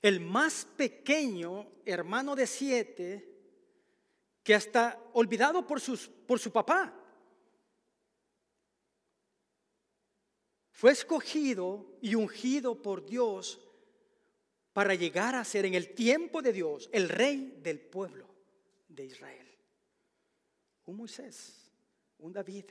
El 0.02 0.20
más 0.20 0.66
pequeño 0.78 1.68
hermano 1.86 2.36
de 2.36 2.48
siete, 2.48 3.30
que 4.44 4.56
hasta 4.56 5.02
olvidado 5.14 5.66
por, 5.68 5.82
por 6.26 6.40
su 6.40 6.52
papá, 6.52 6.94
fue 10.72 10.94
escogido 10.94 11.98
y 12.02 12.16
ungido 12.16 12.82
por 12.82 13.06
Dios 13.06 13.60
para 14.72 14.96
llegar 14.96 15.36
a 15.36 15.44
ser 15.44 15.66
en 15.66 15.74
el 15.74 15.94
tiempo 15.94 16.42
de 16.42 16.54
Dios 16.54 16.90
el 16.94 17.10
rey 17.10 17.60
del 17.62 17.82
pueblo 17.82 18.30
de 18.88 19.06
Israel. 19.06 19.48
Un 20.86 20.96
Moisés, 20.96 21.70
un 22.20 22.32
David. 22.32 22.64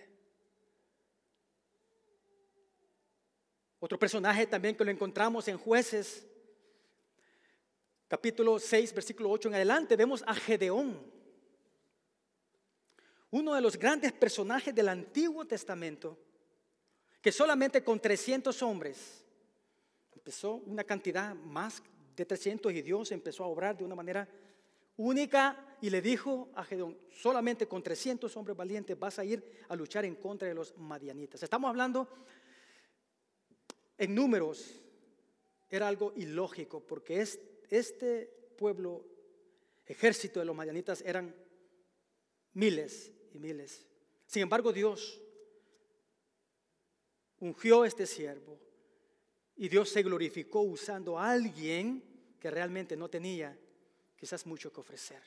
Otro 3.78 3.98
personaje 3.98 4.46
también 4.46 4.74
que 4.74 4.86
lo 4.86 4.90
encontramos 4.90 5.46
en 5.48 5.58
jueces, 5.58 6.26
capítulo 8.08 8.58
6, 8.58 8.94
versículo 8.94 9.30
8 9.30 9.48
en 9.48 9.54
adelante, 9.54 9.94
vemos 9.94 10.24
a 10.26 10.34
Gedeón, 10.34 10.98
uno 13.30 13.54
de 13.54 13.60
los 13.60 13.78
grandes 13.78 14.12
personajes 14.12 14.74
del 14.74 14.88
Antiguo 14.88 15.44
Testamento, 15.44 16.16
que 17.20 17.30
solamente 17.30 17.84
con 17.84 18.00
300 18.00 18.62
hombres 18.62 19.22
empezó 20.14 20.54
una 20.54 20.84
cantidad 20.84 21.34
más 21.34 21.82
de 22.16 22.24
300 22.24 22.72
y 22.72 22.82
Dios 22.82 23.12
empezó 23.12 23.44
a 23.44 23.48
obrar 23.48 23.76
de 23.76 23.84
una 23.84 23.94
manera 23.94 24.26
única 24.96 25.76
y 25.82 25.90
le 25.90 26.00
dijo 26.00 26.48
a 26.54 26.64
Gedeón, 26.64 26.96
solamente 27.12 27.68
con 27.68 27.82
300 27.82 28.34
hombres 28.36 28.56
valientes 28.56 28.98
vas 28.98 29.18
a 29.18 29.24
ir 29.24 29.44
a 29.68 29.76
luchar 29.76 30.06
en 30.06 30.14
contra 30.14 30.48
de 30.48 30.54
los 30.54 30.76
madianitas. 30.78 31.42
Estamos 31.42 31.68
hablando 31.68 32.08
en 33.98 34.14
números, 34.14 34.80
era 35.68 35.86
algo 35.86 36.14
ilógico 36.16 36.80
porque 36.80 37.20
este 37.70 38.26
pueblo, 38.56 39.04
ejército 39.86 40.40
de 40.40 40.46
los 40.46 40.56
madianitas 40.56 41.02
eran 41.02 41.34
miles 42.54 43.12
y 43.32 43.38
miles. 43.38 43.86
Sin 44.26 44.42
embargo, 44.42 44.72
Dios 44.72 45.20
ungió 47.40 47.82
a 47.82 47.86
este 47.86 48.06
siervo 48.06 48.58
y 49.56 49.68
Dios 49.68 49.88
se 49.88 50.02
glorificó 50.02 50.60
usando 50.60 51.18
a 51.18 51.30
alguien 51.30 52.02
que 52.40 52.50
realmente 52.50 52.96
no 52.96 53.08
tenía 53.08 53.58
quizás 54.16 54.46
mucho 54.46 54.72
que 54.72 54.80
ofrecer. 54.80 55.22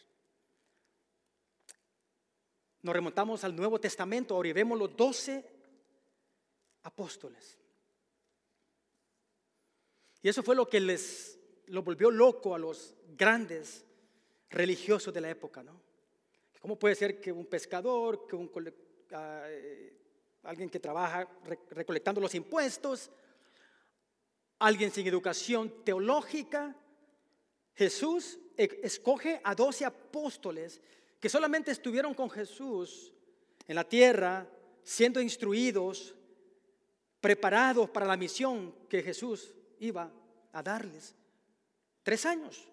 Nos 2.81 2.93
remontamos 2.93 3.43
al 3.43 3.55
Nuevo 3.55 3.79
Testamento, 3.79 4.35
ahora 4.35 4.49
y 4.49 4.53
vemos 4.53 4.77
los 4.77 4.95
doce 4.95 5.45
apóstoles. 6.83 7.57
Y 10.23 10.29
eso 10.29 10.43
fue 10.43 10.55
lo 10.55 10.67
que 10.67 10.79
les 10.79 11.39
lo 11.71 11.83
volvió 11.83 12.11
loco 12.11 12.53
a 12.53 12.59
los 12.59 12.95
grandes 13.17 13.85
religiosos 14.49 15.13
de 15.13 15.21
la 15.21 15.29
época, 15.29 15.63
¿no? 15.63 15.81
¿Cómo 16.59 16.77
puede 16.77 16.95
ser 16.95 17.19
que 17.19 17.31
un 17.31 17.45
pescador, 17.45 18.27
que 18.27 18.35
un, 18.35 18.51
ah, 19.13 19.43
eh, 19.47 19.97
alguien 20.43 20.69
que 20.69 20.79
trabaja 20.79 21.27
recolectando 21.71 22.21
los 22.21 22.35
impuestos, 22.35 23.09
alguien 24.59 24.91
sin 24.91 25.07
educación 25.07 25.83
teológica. 25.83 26.75
Jesús 27.73 28.37
e-, 28.57 28.81
escoge 28.83 29.41
a 29.43 29.55
doce 29.55 29.85
apóstoles 29.85 30.81
que 31.19 31.29
solamente 31.29 31.71
estuvieron 31.71 32.13
con 32.13 32.29
Jesús 32.29 33.13
en 33.67 33.75
la 33.75 33.87
tierra, 33.87 34.47
siendo 34.83 35.21
instruidos, 35.21 36.15
preparados 37.21 37.89
para 37.89 38.05
la 38.05 38.17
misión 38.17 38.75
que 38.89 39.01
Jesús 39.01 39.53
iba 39.79 40.11
a 40.51 40.63
darles. 40.63 41.15
Tres 42.03 42.25
años. 42.25 42.67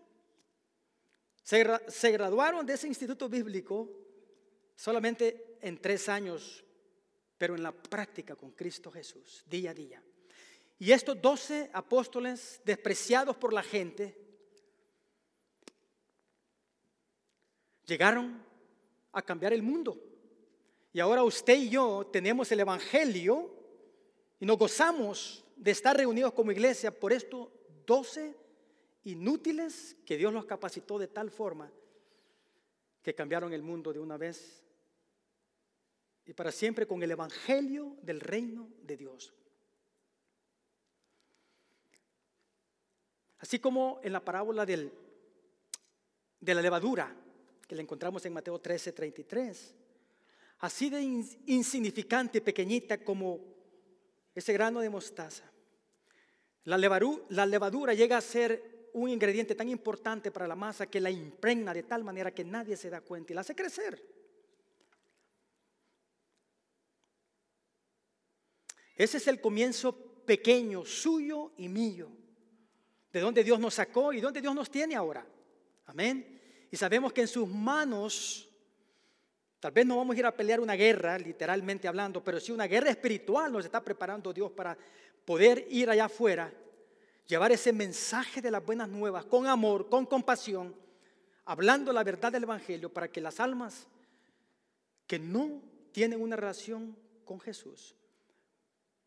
Se, 1.42 2.12
graduaron 2.12 2.66
de 2.66 2.74
ese 2.74 2.86
instituto 2.86 3.26
bíblico 3.26 3.88
solamente 4.76 5.56
en 5.62 5.80
tres 5.80 6.08
años, 6.10 6.62
pero 7.38 7.54
en 7.54 7.62
la 7.62 7.72
práctica 7.72 8.36
con 8.36 8.50
Cristo 8.50 8.90
Jesús, 8.90 9.44
día 9.48 9.70
a 9.70 9.74
día. 9.74 10.02
Y 10.78 10.92
estos 10.92 11.20
doce 11.20 11.70
apóstoles, 11.72 12.60
despreciados 12.66 13.34
por 13.36 13.54
la 13.54 13.62
gente, 13.62 14.14
llegaron 17.86 18.44
a 19.12 19.22
cambiar 19.22 19.54
el 19.54 19.62
mundo. 19.62 19.98
Y 20.92 21.00
ahora 21.00 21.24
usted 21.24 21.56
y 21.56 21.70
yo 21.70 22.08
tenemos 22.12 22.52
el 22.52 22.60
Evangelio 22.60 23.54
y 24.38 24.44
nos 24.44 24.58
gozamos 24.58 25.44
de 25.56 25.70
estar 25.70 25.96
reunidos 25.96 26.34
como 26.34 26.52
iglesia 26.52 26.90
por 26.90 27.12
estos 27.12 27.48
doce 27.86 28.36
inútiles 29.04 29.96
que 30.04 30.16
Dios 30.16 30.32
los 30.32 30.44
capacitó 30.44 30.98
de 30.98 31.08
tal 31.08 31.30
forma 31.30 31.70
que 33.02 33.14
cambiaron 33.14 33.52
el 33.52 33.62
mundo 33.62 33.92
de 33.92 34.00
una 34.00 34.16
vez 34.16 34.62
y 36.26 36.34
para 36.34 36.52
siempre 36.52 36.86
con 36.86 37.02
el 37.02 37.10
Evangelio 37.10 37.96
del 38.02 38.20
reino 38.20 38.68
de 38.82 38.96
Dios. 38.96 39.32
Así 43.38 43.58
como 43.58 44.00
en 44.02 44.12
la 44.12 44.22
parábola 44.22 44.66
del, 44.66 44.92
de 46.40 46.54
la 46.54 46.60
levadura, 46.60 47.16
que 47.66 47.74
la 47.74 47.82
encontramos 47.82 48.24
en 48.26 48.32
Mateo 48.32 48.58
13, 48.58 48.92
33. 48.92 49.74
Así 50.58 50.90
de 50.90 51.00
insignificante, 51.46 52.40
pequeñita 52.40 53.02
como 53.02 53.40
ese 54.34 54.52
grano 54.52 54.80
de 54.80 54.90
mostaza. 54.90 55.44
La 56.64 56.76
la 56.76 57.46
levadura 57.46 57.94
llega 57.94 58.18
a 58.18 58.20
ser 58.20 58.77
un 58.94 59.10
ingrediente 59.10 59.54
tan 59.54 59.68
importante 59.68 60.30
para 60.30 60.46
la 60.46 60.56
masa 60.56 60.86
que 60.86 61.00
la 61.00 61.10
impregna 61.10 61.74
de 61.74 61.82
tal 61.82 62.04
manera 62.04 62.34
que 62.34 62.44
nadie 62.44 62.76
se 62.76 62.90
da 62.90 63.00
cuenta 63.00 63.32
y 63.32 63.34
la 63.34 63.42
hace 63.42 63.54
crecer. 63.54 64.02
Ese 68.96 69.18
es 69.18 69.28
el 69.28 69.40
comienzo 69.40 69.92
pequeño, 70.24 70.84
suyo 70.84 71.52
y 71.56 71.68
mío 71.68 72.10
de 73.12 73.20
dónde 73.20 73.44
Dios 73.44 73.58
nos 73.58 73.74
sacó 73.74 74.12
y 74.12 74.20
dónde 74.20 74.40
Dios 74.40 74.54
nos 74.54 74.70
tiene 74.70 74.94
ahora. 74.94 75.26
Amén. 75.86 76.40
Y 76.70 76.76
sabemos 76.76 77.12
que 77.12 77.22
en 77.22 77.28
sus 77.28 77.48
manos, 77.48 78.48
tal 79.60 79.72
vez 79.72 79.86
no 79.86 79.96
vamos 79.96 80.14
a 80.14 80.18
ir 80.18 80.26
a 80.26 80.36
pelear 80.36 80.60
una 80.60 80.74
guerra, 80.74 81.18
literalmente 81.18 81.88
hablando, 81.88 82.22
pero 82.22 82.38
sí 82.38 82.52
una 82.52 82.66
guerra 82.66 82.90
espiritual 82.90 83.50
nos 83.50 83.64
está 83.64 83.82
preparando 83.82 84.32
Dios 84.32 84.50
para 84.52 84.76
poder 85.24 85.66
ir 85.70 85.88
allá 85.88 86.06
afuera, 86.06 86.52
llevar 87.28 87.52
ese 87.52 87.72
mensaje 87.72 88.42
de 88.42 88.50
las 88.50 88.64
buenas 88.64 88.88
nuevas 88.88 89.24
con 89.26 89.46
amor, 89.46 89.88
con 89.88 90.06
compasión, 90.06 90.74
hablando 91.44 91.92
la 91.92 92.02
verdad 92.02 92.32
del 92.32 92.42
Evangelio 92.42 92.92
para 92.92 93.08
que 93.08 93.20
las 93.20 93.38
almas 93.38 93.86
que 95.06 95.18
no 95.18 95.62
tienen 95.92 96.20
una 96.20 96.36
relación 96.36 96.96
con 97.24 97.38
Jesús 97.38 97.94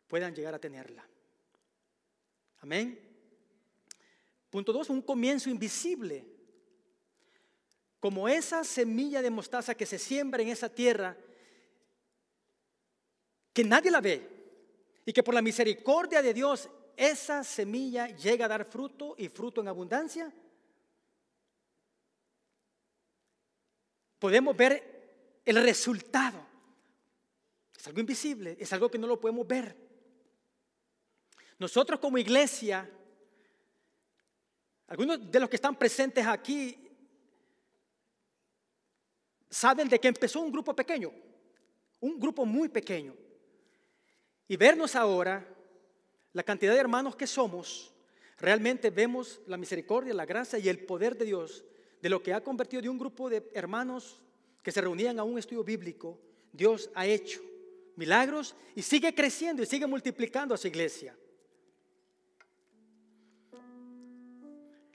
puedan 0.06 0.34
llegar 0.34 0.54
a 0.54 0.58
tenerla. 0.58 1.06
Amén. 2.60 2.98
Punto 4.50 4.72
dos, 4.72 4.88
un 4.88 5.02
comienzo 5.02 5.50
invisible. 5.50 6.24
Como 7.98 8.28
esa 8.28 8.62
semilla 8.62 9.20
de 9.22 9.30
mostaza 9.30 9.74
que 9.74 9.86
se 9.86 9.98
siembra 9.98 10.42
en 10.42 10.48
esa 10.48 10.68
tierra, 10.68 11.16
que 13.52 13.64
nadie 13.64 13.90
la 13.90 14.00
ve, 14.00 14.28
y 15.04 15.12
que 15.12 15.22
por 15.22 15.34
la 15.34 15.42
misericordia 15.42 16.22
de 16.22 16.34
Dios 16.34 16.68
esa 16.96 17.44
semilla 17.44 18.08
llega 18.08 18.46
a 18.46 18.48
dar 18.48 18.64
fruto 18.64 19.14
y 19.18 19.28
fruto 19.28 19.60
en 19.60 19.68
abundancia. 19.68 20.32
Podemos 24.18 24.56
ver 24.56 25.40
el 25.44 25.62
resultado. 25.62 26.46
Es 27.76 27.86
algo 27.88 28.00
invisible, 28.00 28.56
es 28.60 28.72
algo 28.72 28.90
que 28.90 28.98
no 28.98 29.06
lo 29.06 29.18
podemos 29.18 29.46
ver. 29.46 29.76
Nosotros 31.58 31.98
como 31.98 32.18
iglesia, 32.18 32.88
algunos 34.86 35.30
de 35.30 35.40
los 35.40 35.48
que 35.48 35.56
están 35.56 35.76
presentes 35.76 36.26
aquí 36.26 36.78
saben 39.50 39.88
de 39.88 39.98
que 39.98 40.08
empezó 40.08 40.40
un 40.40 40.52
grupo 40.52 40.74
pequeño, 40.74 41.12
un 42.00 42.18
grupo 42.18 42.46
muy 42.46 42.68
pequeño. 42.68 43.14
Y 44.48 44.56
vernos 44.56 44.94
ahora, 44.96 45.46
la 46.32 46.42
cantidad 46.42 46.72
de 46.72 46.80
hermanos 46.80 47.16
que 47.16 47.26
somos, 47.26 47.92
realmente 48.38 48.90
vemos 48.90 49.40
la 49.46 49.56
misericordia, 49.56 50.14
la 50.14 50.26
gracia 50.26 50.58
y 50.58 50.68
el 50.68 50.84
poder 50.84 51.16
de 51.16 51.26
Dios, 51.26 51.64
de 52.00 52.08
lo 52.08 52.22
que 52.22 52.32
ha 52.32 52.42
convertido 52.42 52.82
de 52.82 52.88
un 52.88 52.98
grupo 52.98 53.30
de 53.30 53.48
hermanos 53.54 54.20
que 54.62 54.72
se 54.72 54.80
reunían 54.80 55.18
a 55.18 55.24
un 55.24 55.38
estudio 55.38 55.62
bíblico, 55.62 56.18
Dios 56.52 56.90
ha 56.94 57.06
hecho 57.06 57.40
milagros 57.96 58.54
y 58.74 58.82
sigue 58.82 59.14
creciendo 59.14 59.62
y 59.62 59.66
sigue 59.66 59.86
multiplicando 59.86 60.54
a 60.54 60.58
su 60.58 60.68
iglesia. 60.68 61.16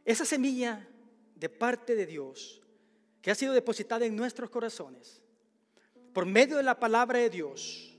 Esa 0.03 0.25
semilla 0.25 0.87
de 1.35 1.49
parte 1.49 1.95
de 1.95 2.05
Dios 2.05 2.61
que 3.21 3.31
ha 3.31 3.35
sido 3.35 3.53
depositada 3.53 4.05
en 4.05 4.15
nuestros 4.15 4.49
corazones 4.49 5.21
por 6.13 6.25
medio 6.25 6.57
de 6.57 6.63
la 6.63 6.79
palabra 6.79 7.19
de 7.19 7.29
Dios 7.29 7.95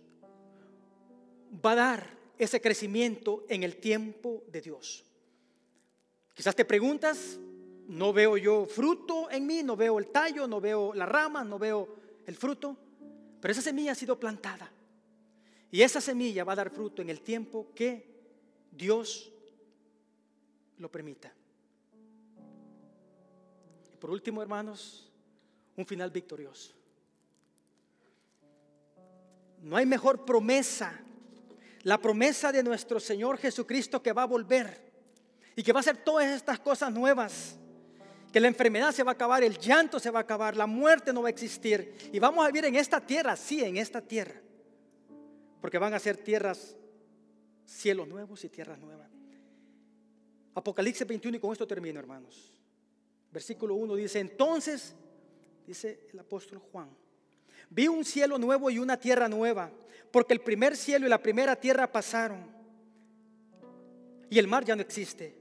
va 1.64 1.72
a 1.72 1.76
dar 1.76 2.17
ese 2.38 2.60
crecimiento 2.60 3.44
en 3.48 3.62
el 3.62 3.76
tiempo 3.76 4.44
de 4.48 4.60
Dios. 4.60 5.04
Quizás 6.34 6.54
te 6.54 6.64
preguntas, 6.64 7.38
no 7.88 8.12
veo 8.12 8.36
yo 8.36 8.66
fruto 8.66 9.30
en 9.30 9.46
mí, 9.46 9.62
no 9.62 9.76
veo 9.76 9.98
el 9.98 10.08
tallo, 10.08 10.46
no 10.46 10.60
veo 10.60 10.94
la 10.94 11.06
rama, 11.06 11.42
no 11.42 11.58
veo 11.58 11.96
el 12.26 12.36
fruto, 12.36 12.76
pero 13.40 13.52
esa 13.52 13.62
semilla 13.62 13.92
ha 13.92 13.96
sido 13.96 14.18
plantada. 14.18 14.70
Y 15.70 15.82
esa 15.82 16.00
semilla 16.00 16.44
va 16.44 16.52
a 16.52 16.56
dar 16.56 16.70
fruto 16.70 17.02
en 17.02 17.10
el 17.10 17.20
tiempo 17.20 17.72
que 17.74 18.06
Dios 18.70 19.32
lo 20.78 20.90
permita. 20.90 21.32
Por 23.98 24.10
último, 24.10 24.40
hermanos, 24.40 25.10
un 25.76 25.84
final 25.84 26.10
victorioso. 26.10 26.72
No 29.60 29.76
hay 29.76 29.86
mejor 29.86 30.24
promesa, 30.24 31.00
la 31.82 31.98
promesa 31.98 32.52
de 32.52 32.62
nuestro 32.62 33.00
Señor 33.00 33.38
Jesucristo 33.38 34.02
que 34.02 34.12
va 34.12 34.22
a 34.22 34.26
volver 34.26 34.88
y 35.56 35.62
que 35.62 35.72
va 35.72 35.78
a 35.78 35.80
hacer 35.80 35.98
todas 35.98 36.26
estas 36.26 36.60
cosas 36.60 36.92
nuevas. 36.92 37.56
Que 38.32 38.40
la 38.40 38.48
enfermedad 38.48 38.92
se 38.92 39.02
va 39.02 39.12
a 39.12 39.14
acabar, 39.14 39.42
el 39.42 39.58
llanto 39.58 39.98
se 39.98 40.10
va 40.10 40.20
a 40.20 40.22
acabar, 40.22 40.54
la 40.56 40.66
muerte 40.66 41.12
no 41.12 41.22
va 41.22 41.28
a 41.28 41.30
existir. 41.30 42.10
Y 42.12 42.18
vamos 42.18 42.44
a 42.44 42.48
vivir 42.48 42.66
en 42.66 42.76
esta 42.76 43.00
tierra, 43.00 43.36
sí, 43.36 43.64
en 43.64 43.76
esta 43.78 44.00
tierra. 44.00 44.40
Porque 45.60 45.78
van 45.78 45.94
a 45.94 45.98
ser 45.98 46.18
tierras, 46.18 46.76
cielos 47.64 48.06
nuevos 48.06 48.44
y 48.44 48.48
tierras 48.48 48.78
nuevas. 48.78 49.08
Apocalipsis 50.54 51.06
21 51.06 51.36
y 51.36 51.40
con 51.40 51.52
esto 51.52 51.66
termino, 51.66 51.98
hermanos. 51.98 52.52
Versículo 53.32 53.74
1 53.74 53.94
dice, 53.94 54.20
entonces, 54.20 54.94
dice 55.66 56.08
el 56.12 56.18
apóstol 56.18 56.58
Juan, 56.58 56.88
vi 57.70 57.88
un 57.88 58.04
cielo 58.04 58.38
nuevo 58.38 58.70
y 58.70 58.78
una 58.78 58.96
tierra 58.96 59.28
nueva, 59.28 59.70
porque 60.10 60.34
el 60.34 60.40
primer 60.40 60.76
cielo 60.76 61.06
y 61.06 61.10
la 61.10 61.22
primera 61.22 61.56
tierra 61.56 61.90
pasaron 61.90 62.58
y 64.30 64.38
el 64.38 64.46
mar 64.46 64.64
ya 64.64 64.76
no 64.76 64.82
existe. 64.82 65.34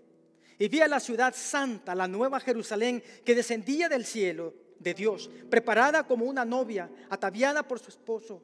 Y 0.60 0.67
vi 0.69 0.82
a 0.82 0.88
la 0.88 0.99
ciudad 0.99 1.36
santa, 1.36 1.93
la 1.93 2.08
nueva 2.08 2.39
Jerusalén, 2.39 3.03
que 3.23 3.36
descendía 3.36 3.89
del 3.89 4.06
cielo 4.06 4.53
de 4.80 4.93
Dios, 4.93 5.30
preparada 5.49 6.06
como 6.06 6.25
una 6.25 6.45
novia, 6.45 6.89
ataviada 7.10 7.67
por 7.67 7.80
su 7.80 7.89
esposo. 7.89 8.41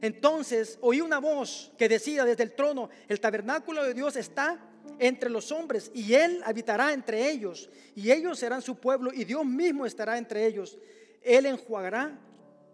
Entonces 0.00 0.78
oí 0.80 1.00
una 1.00 1.18
voz 1.18 1.72
que 1.78 1.88
decía 1.88 2.24
desde 2.24 2.42
el 2.42 2.54
trono, 2.54 2.90
el 3.08 3.20
tabernáculo 3.20 3.84
de 3.84 3.94
Dios 3.94 4.16
está 4.16 4.58
entre 4.98 5.30
los 5.30 5.50
hombres 5.50 5.90
y 5.94 6.12
Él 6.14 6.42
habitará 6.44 6.92
entre 6.92 7.30
ellos 7.30 7.70
y 7.94 8.10
ellos 8.10 8.38
serán 8.38 8.60
su 8.60 8.76
pueblo 8.76 9.12
y 9.14 9.24
Dios 9.24 9.46
mismo 9.46 9.86
estará 9.86 10.18
entre 10.18 10.46
ellos. 10.46 10.76
Él 11.22 11.46
enjuagará 11.46 12.18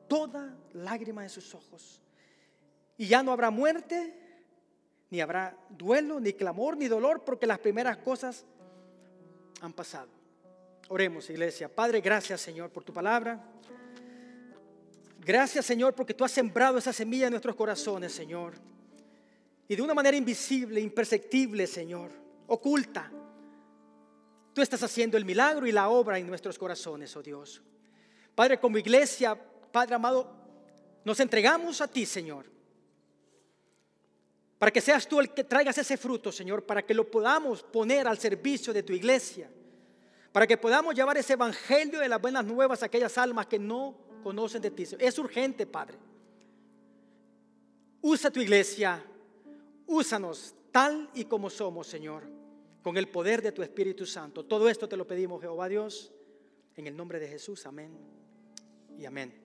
toda 0.09 0.57
lágrima 0.73 1.23
de 1.23 1.29
sus 1.29 1.55
ojos 1.55 2.01
y 3.01 3.07
ya 3.07 3.23
no 3.23 3.33
habrá 3.33 3.51
muerte, 3.51 4.13
ni 5.09 5.23
habrá 5.23 5.57
duelo, 5.71 6.21
ni 6.21 6.35
clamor, 6.35 6.77
ni 6.77 6.87
dolor, 6.87 7.25
porque 7.25 7.47
las 7.47 7.59
primeras 7.59 7.97
cosas 7.97 8.45
han 9.63 9.73
pasado. 9.73 10.11
Oremos, 10.91 11.31
iglesia. 11.31 11.75
Padre, 11.75 12.03
gracias, 12.03 12.43
Señor, 12.43 12.69
por 12.69 12.85
tu 12.85 12.93
palabra. 12.93 13.43
Gracias, 15.19 15.65
Señor, 15.65 15.95
porque 15.95 16.13
tú 16.13 16.27
has 16.27 16.31
sembrado 16.31 16.77
esa 16.77 16.93
semilla 16.93 17.29
en 17.29 17.31
nuestros 17.31 17.57
corazones, 17.57 18.13
Señor. 18.13 18.53
Y 19.67 19.77
de 19.77 19.81
una 19.81 19.95
manera 19.95 20.19
invisible, 20.19 20.79
imperceptible, 20.79 21.67
Señor, 21.67 22.11
oculta, 22.49 23.11
tú 24.53 24.61
estás 24.61 24.83
haciendo 24.83 25.17
el 25.17 25.25
milagro 25.25 25.67
y 25.67 25.73
la 25.73 25.89
obra 25.89 26.19
en 26.19 26.27
nuestros 26.27 26.59
corazones, 26.59 27.17
oh 27.17 27.23
Dios. 27.23 27.63
Padre, 28.35 28.61
como 28.61 28.77
iglesia, 28.77 29.35
Padre 29.73 29.95
amado, 29.95 30.31
nos 31.03 31.19
entregamos 31.19 31.81
a 31.81 31.89
ti, 31.89 32.05
Señor. 32.05 32.60
Para 34.61 34.71
que 34.71 34.83
seas 34.83 35.09
tú 35.09 35.21
el 35.21 35.31
que 35.31 35.43
traigas 35.43 35.79
ese 35.79 35.97
fruto, 35.97 36.31
Señor, 36.31 36.65
para 36.65 36.85
que 36.85 36.93
lo 36.93 37.11
podamos 37.11 37.63
poner 37.63 38.07
al 38.07 38.19
servicio 38.19 38.75
de 38.75 38.83
tu 38.83 38.93
iglesia. 38.93 39.51
Para 40.33 40.47
que 40.47 40.59
podamos 40.59 40.95
llevar 40.95 41.17
ese 41.17 41.33
evangelio 41.33 41.99
de 41.99 42.09
las 42.11 42.21
buenas 42.21 42.45
nuevas 42.45 42.83
a 42.83 42.87
aquellas 42.87 43.17
almas 43.17 43.47
que 43.47 43.59
no 43.59 43.97
conocen 44.23 44.61
de 44.61 44.71
ti. 44.71 44.85
Es 44.99 45.19
urgente, 45.19 45.67
Padre. 45.67 45.97
Usa 48.03 48.31
tu 48.31 48.41
iglesia 48.41 49.03
Úsanos 49.93 50.55
tal 50.71 51.11
y 51.15 51.25
como 51.25 51.49
somos, 51.49 51.87
Señor, 51.87 52.23
con 52.81 52.99
el 52.99 53.09
poder 53.09 53.41
de 53.43 53.51
tu 53.51 53.63
Espíritu 53.63 54.05
Santo. 54.05 54.45
Todo 54.45 54.69
esto 54.69 54.89
te 54.89 54.97
lo 54.97 55.05
pedimos, 55.05 55.41
Jehová 55.41 55.69
Dios, 55.69 56.13
en 56.77 56.87
el 56.87 56.97
nombre 56.97 57.19
de 57.19 57.27
Jesús. 57.27 57.67
Amén 57.67 57.91
y 58.97 59.07
amén. 59.07 59.40